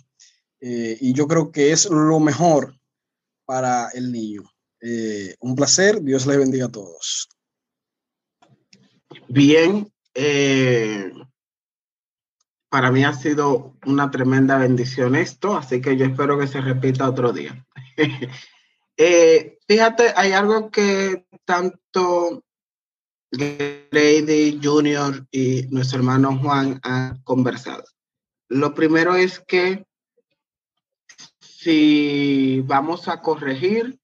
y 0.62 1.14
yo 1.14 1.28
creo 1.28 1.52
que 1.52 1.72
es 1.72 1.90
lo 1.90 2.20
mejor 2.20 2.78
para 3.46 3.90
el 3.94 4.12
niño. 4.12 4.44
un 5.40 5.56
placer, 5.56 6.02
Dios 6.02 6.26
les 6.28 6.38
bendiga 6.38 6.66
a 6.66 6.72
todos. 6.72 7.30
Bien, 9.30 9.92
para 12.70 12.92
mí 12.92 13.04
ha 13.04 13.14
sido 13.14 13.76
una 13.86 14.12
tremenda 14.12 14.58
bendición 14.58 15.16
esto, 15.16 15.58
así 15.58 15.82
que 15.82 15.98
yo 15.98 16.06
espero 16.06 16.40
que 16.40 16.48
se 16.48 16.62
repita 16.62 17.10
otro 17.10 17.34
día. 17.34 17.66
Eh, 19.02 19.58
fíjate, 19.66 20.12
hay 20.14 20.34
algo 20.34 20.70
que 20.72 21.26
tanto 21.46 22.44
Grady 23.32 24.60
Jr. 24.62 25.26
y 25.32 25.68
nuestro 25.70 26.00
hermano 26.00 26.38
Juan 26.38 26.82
han 26.84 27.22
conversado. 27.24 27.86
Lo 28.50 28.74
primero 28.74 29.16
es 29.16 29.40
que 29.40 29.86
si 31.40 32.62
vamos 32.66 33.08
a 33.08 33.22
corregir, 33.22 33.98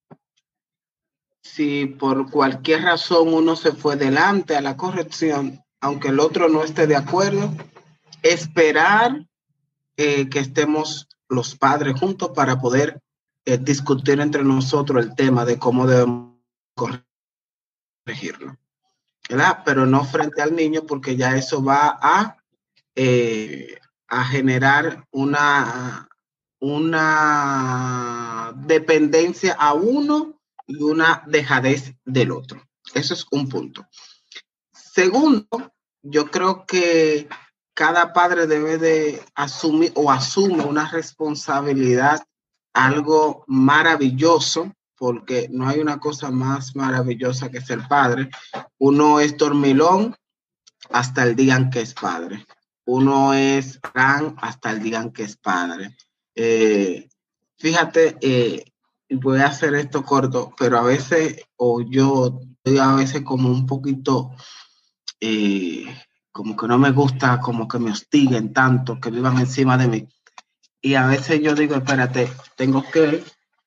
si 1.44 1.88
por 1.88 2.32
cualquier 2.32 2.84
razón 2.84 3.34
uno 3.34 3.58
se 3.58 3.74
fue 3.74 3.98
delante 3.98 4.56
a 4.56 4.62
la 4.62 4.78
corrección, 4.78 5.65
aunque 5.86 6.08
el 6.08 6.20
otro 6.20 6.50
no 6.50 6.64
esté 6.64 6.88
de 6.88 6.96
acuerdo, 6.96 7.54
esperar 8.24 9.24
eh, 9.98 10.28
que 10.30 10.40
estemos 10.40 11.08
los 11.30 11.56
padres 11.56 12.00
juntos 12.00 12.32
para 12.34 12.60
poder 12.60 13.04
eh, 13.46 13.60
discutir 13.60 14.20
entre 14.20 14.44
nosotros 14.44 15.06
el 15.06 15.14
tema 15.14 15.46
de 15.46 15.60
cómo 15.60 15.86
debemos 15.86 16.40
corregirlo. 18.04 18.58
¿verdad? 19.30 19.60
Pero 19.64 19.86
no 19.86 20.04
frente 20.04 20.42
al 20.42 20.56
niño 20.56 20.88
porque 20.88 21.18
ya 21.18 21.38
eso 21.38 21.64
va 21.64 22.00
a, 22.02 22.38
eh, 22.96 23.78
a 24.08 24.26
generar 24.26 25.06
una, 25.12 26.10
una 26.62 28.54
dependencia 28.56 29.54
a 29.54 29.74
uno 29.74 30.42
y 30.66 30.82
una 30.82 31.24
dejadez 31.28 31.94
del 32.04 32.32
otro. 32.32 32.60
Eso 32.96 33.14
es 33.14 33.24
un 33.30 33.48
punto. 33.48 33.86
Segundo, 34.72 35.75
yo 36.06 36.30
creo 36.30 36.66
que 36.66 37.28
cada 37.74 38.14
padre 38.14 38.48
debe 38.48 38.78
de 38.78 39.22
asumir 39.34 39.92
o 39.96 40.12
asume 40.12 40.64
una 40.64 40.90
responsabilidad, 40.90 42.26
algo 42.74 43.44
maravilloso, 43.48 44.72
porque 44.98 45.48
no 45.52 45.68
hay 45.68 45.80
una 45.80 46.00
cosa 46.00 46.32
más 46.32 46.76
maravillosa 46.76 47.50
que 47.50 47.60
ser 47.60 47.88
padre. 47.88 48.30
Uno 48.78 49.20
es 49.20 49.36
dormilón 49.36 50.16
hasta 50.92 51.24
el 51.24 51.36
día 51.36 51.56
en 51.58 51.70
que 51.70 51.82
es 51.82 51.94
padre. 51.94 52.46
Uno 52.86 53.34
es 53.34 53.82
gran 53.82 54.36
hasta 54.40 54.72
el 54.72 54.82
día 54.84 55.02
en 55.02 55.12
que 55.12 55.24
es 55.24 55.36
padre. 55.36 55.98
Eh, 56.36 57.10
fíjate, 57.58 58.18
eh, 58.22 58.64
voy 59.10 59.40
a 59.40 59.48
hacer 59.48 59.74
esto 59.74 60.04
corto, 60.04 60.54
pero 60.58 60.78
a 60.78 60.84
veces, 60.84 61.42
o 61.58 61.82
yo 61.82 62.42
a 62.80 62.96
veces 62.96 63.24
como 63.24 63.50
un 63.50 63.66
poquito, 63.66 64.32
eh, 65.20 65.86
como 66.32 66.56
que 66.56 66.68
no 66.68 66.78
me 66.78 66.92
gusta, 66.92 67.40
como 67.40 67.68
que 67.68 67.80
me 67.80 67.92
hostiguen 67.92 68.54
tanto, 68.54 69.00
que 69.00 69.12
vivan 69.12 69.38
encima 69.38 69.78
de 69.78 69.88
mí. 69.88 70.08
Y 70.82 70.96
a 70.96 71.08
veces 71.08 71.42
yo 71.42 71.56
digo, 71.56 71.76
espérate, 71.76 72.32
tengo 72.56 72.84
que 72.92 73.24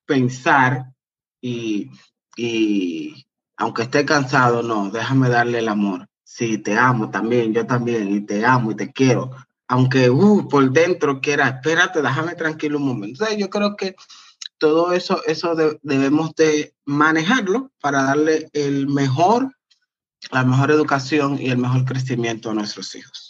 pensar 0.06 0.92
y, 1.40 1.90
y 2.36 3.26
aunque 3.56 3.82
esté 3.82 4.04
cansado, 4.04 4.62
no, 4.62 4.90
déjame 4.90 5.28
darle 5.28 5.58
el 5.58 5.68
amor. 5.68 6.08
Sí, 6.22 6.58
te 6.58 6.76
amo 6.76 7.10
también, 7.10 7.52
yo 7.52 7.66
también, 7.66 8.14
y 8.14 8.20
te 8.20 8.44
amo 8.44 8.70
y 8.70 8.76
te 8.76 8.92
quiero. 8.92 9.30
Aunque 9.66 10.08
uh, 10.10 10.48
por 10.48 10.70
dentro 10.70 11.20
quiera, 11.20 11.48
espérate, 11.48 12.00
déjame 12.00 12.34
tranquilo 12.34 12.78
un 12.78 12.86
momento. 12.86 13.24
yo 13.36 13.50
creo 13.50 13.76
que 13.76 13.96
todo 14.58 14.92
eso, 14.92 15.22
eso 15.26 15.54
debemos 15.82 16.34
de 16.34 16.74
manejarlo 16.84 17.70
para 17.80 18.02
darle 18.02 18.48
el 18.52 18.88
mejor, 18.88 19.57
la 20.30 20.44
mejor 20.44 20.70
educación 20.70 21.38
y 21.40 21.50
el 21.50 21.58
mejor 21.58 21.84
crecimiento 21.84 22.50
a 22.50 22.54
nuestros 22.54 22.94
hijos. 22.94 23.28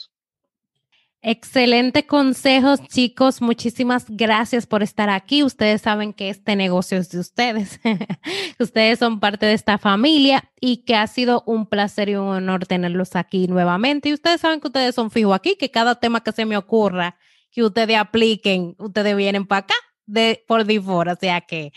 Excelente 1.20 2.06
consejos, 2.06 2.80
chicos. 2.86 3.42
Muchísimas 3.42 4.06
gracias 4.08 4.66
por 4.66 4.84
estar 4.84 5.10
aquí. 5.10 5.42
Ustedes 5.42 5.82
saben 5.82 6.12
que 6.12 6.30
este 6.30 6.54
negocio 6.54 6.96
es 6.96 7.10
de 7.10 7.18
ustedes. 7.18 7.80
ustedes 8.60 9.00
son 9.00 9.18
parte 9.18 9.44
de 9.44 9.54
esta 9.54 9.78
familia 9.78 10.48
y 10.60 10.84
que 10.84 10.94
ha 10.94 11.06
sido 11.08 11.42
un 11.44 11.66
placer 11.66 12.08
y 12.08 12.14
un 12.14 12.28
honor 12.28 12.66
tenerlos 12.66 13.16
aquí 13.16 13.48
nuevamente. 13.48 14.08
Y 14.10 14.14
ustedes 14.14 14.40
saben 14.40 14.60
que 14.60 14.68
ustedes 14.68 14.94
son 14.94 15.10
fijos 15.10 15.34
aquí, 15.34 15.56
que 15.56 15.72
cada 15.72 15.96
tema 15.96 16.22
que 16.22 16.30
se 16.30 16.46
me 16.46 16.56
ocurra, 16.56 17.18
que 17.50 17.64
ustedes 17.64 17.96
apliquen, 17.96 18.76
ustedes 18.78 19.16
vienen 19.16 19.44
para 19.44 19.60
acá 19.60 19.74
de, 20.06 20.44
por 20.46 20.64
default. 20.64 21.10
O 21.10 21.16
sea 21.20 21.40
que 21.40 21.72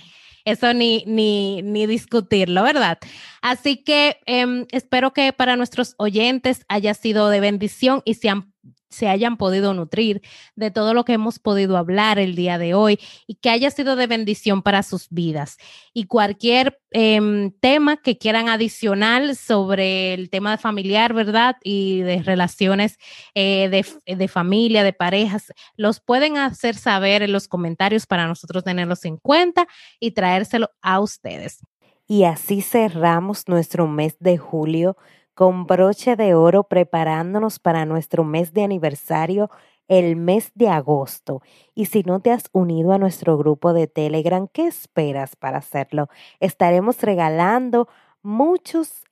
eso 0.45 0.73
ni, 0.73 1.03
ni, 1.07 1.61
ni 1.61 1.85
discutirlo, 1.87 2.63
¿verdad? 2.63 2.97
Así 3.41 3.77
que 3.77 4.19
em, 4.25 4.65
espero 4.71 5.13
que 5.13 5.33
para 5.33 5.55
nuestros 5.55 5.95
oyentes 5.97 6.65
haya 6.67 6.93
sido 6.93 7.29
de 7.29 7.39
bendición 7.39 8.01
y 8.05 8.15
sean 8.15 8.51
se 8.91 9.07
hayan 9.07 9.37
podido 9.37 9.73
nutrir 9.73 10.21
de 10.55 10.69
todo 10.69 10.93
lo 10.93 11.05
que 11.05 11.13
hemos 11.13 11.39
podido 11.39 11.77
hablar 11.77 12.19
el 12.19 12.35
día 12.35 12.57
de 12.57 12.73
hoy 12.73 12.99
y 13.25 13.35
que 13.35 13.49
haya 13.49 13.71
sido 13.71 13.95
de 13.95 14.07
bendición 14.07 14.61
para 14.61 14.83
sus 14.83 15.07
vidas. 15.09 15.57
Y 15.93 16.05
cualquier 16.05 16.79
em, 16.91 17.51
tema 17.59 17.97
que 17.97 18.17
quieran 18.17 18.49
adicional 18.49 19.35
sobre 19.35 20.13
el 20.13 20.29
tema 20.29 20.57
familiar, 20.57 21.13
¿verdad? 21.13 21.55
Y 21.63 22.01
de 22.01 22.21
relaciones 22.21 22.97
eh, 23.33 23.69
de, 23.69 24.15
de 24.15 24.27
familia, 24.27 24.83
de 24.83 24.93
parejas, 24.93 25.53
los 25.75 25.99
pueden 25.99 26.37
hacer 26.37 26.75
saber 26.75 27.23
en 27.23 27.31
los 27.31 27.47
comentarios 27.47 28.05
para 28.05 28.27
nosotros 28.27 28.63
tenerlos 28.63 29.05
en 29.05 29.17
cuenta 29.17 29.67
y 29.99 30.11
traérselo 30.11 30.69
a 30.81 30.99
ustedes. 30.99 31.59
Y 32.07 32.25
así 32.25 32.61
cerramos 32.61 33.47
nuestro 33.47 33.87
mes 33.87 34.17
de 34.19 34.37
julio 34.37 34.97
con 35.33 35.65
broche 35.65 36.15
de 36.15 36.35
oro 36.35 36.63
preparándonos 36.63 37.59
para 37.59 37.85
nuestro 37.85 38.23
mes 38.23 38.53
de 38.53 38.63
aniversario, 38.63 39.49
el 39.87 40.15
mes 40.15 40.51
de 40.55 40.69
agosto. 40.69 41.41
Y 41.75 41.85
si 41.85 42.03
no 42.03 42.19
te 42.19 42.31
has 42.31 42.45
unido 42.53 42.93
a 42.93 42.97
nuestro 42.97 43.37
grupo 43.37 43.73
de 43.73 43.87
Telegram, 43.87 44.47
¿qué 44.47 44.67
esperas 44.67 45.35
para 45.35 45.57
hacerlo? 45.57 46.07
Estaremos 46.39 47.01
regalando 47.01 47.87
muchos 48.21 49.03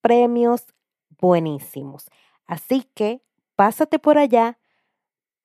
premios 0.00 0.66
buenísimos. 1.20 2.10
Así 2.46 2.88
que 2.94 3.22
pásate 3.54 3.98
por 3.98 4.18
allá, 4.18 4.58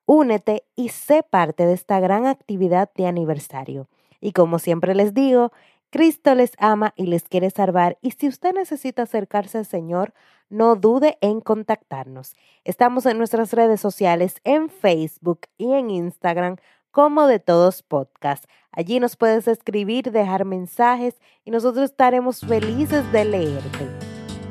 únete 0.05 0.65
y 0.75 0.89
sé 0.89 1.23
parte 1.23 1.65
de 1.65 1.73
esta 1.73 1.99
gran 1.99 2.25
actividad 2.25 2.89
de 2.95 3.07
aniversario. 3.07 3.87
Y 4.21 4.31
como 4.31 4.57
siempre 4.57 4.95
les 4.95 5.13
digo, 5.13 5.51
Cristo 5.95 6.35
les 6.35 6.51
ama 6.57 6.93
y 6.97 7.05
les 7.05 7.23
quiere 7.23 7.49
salvar 7.49 7.97
y 8.01 8.11
si 8.11 8.27
usted 8.27 8.53
necesita 8.53 9.03
acercarse 9.03 9.59
al 9.59 9.65
Señor, 9.65 10.13
no 10.49 10.75
dude 10.75 11.17
en 11.21 11.39
contactarnos. 11.39 12.35
Estamos 12.65 13.05
en 13.05 13.17
nuestras 13.17 13.53
redes 13.53 13.79
sociales, 13.79 14.41
en 14.43 14.67
Facebook 14.67 15.47
y 15.57 15.71
en 15.71 15.89
Instagram 15.89 16.57
como 16.91 17.27
de 17.27 17.39
todos 17.39 17.81
podcast. 17.81 18.43
Allí 18.73 18.99
nos 18.99 19.15
puedes 19.15 19.47
escribir, 19.47 20.11
dejar 20.11 20.43
mensajes 20.43 21.15
y 21.45 21.51
nosotros 21.51 21.85
estaremos 21.85 22.41
felices 22.41 23.09
de 23.13 23.23
leerte. 23.23 23.87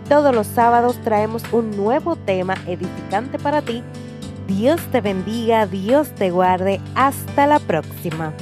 Todos 0.09 0.35
los 0.35 0.47
sábados 0.47 0.99
traemos 1.05 1.43
un 1.53 1.77
nuevo 1.77 2.17
tema 2.17 2.55
edificante 2.67 3.39
para 3.39 3.61
ti. 3.61 3.83
Dios 4.47 4.81
te 4.91 5.03
bendiga, 5.03 5.67
Dios 5.67 6.11
te 6.15 6.31
guarde. 6.31 6.81
Hasta 6.95 7.47
la 7.47 7.59
próxima. 7.59 8.33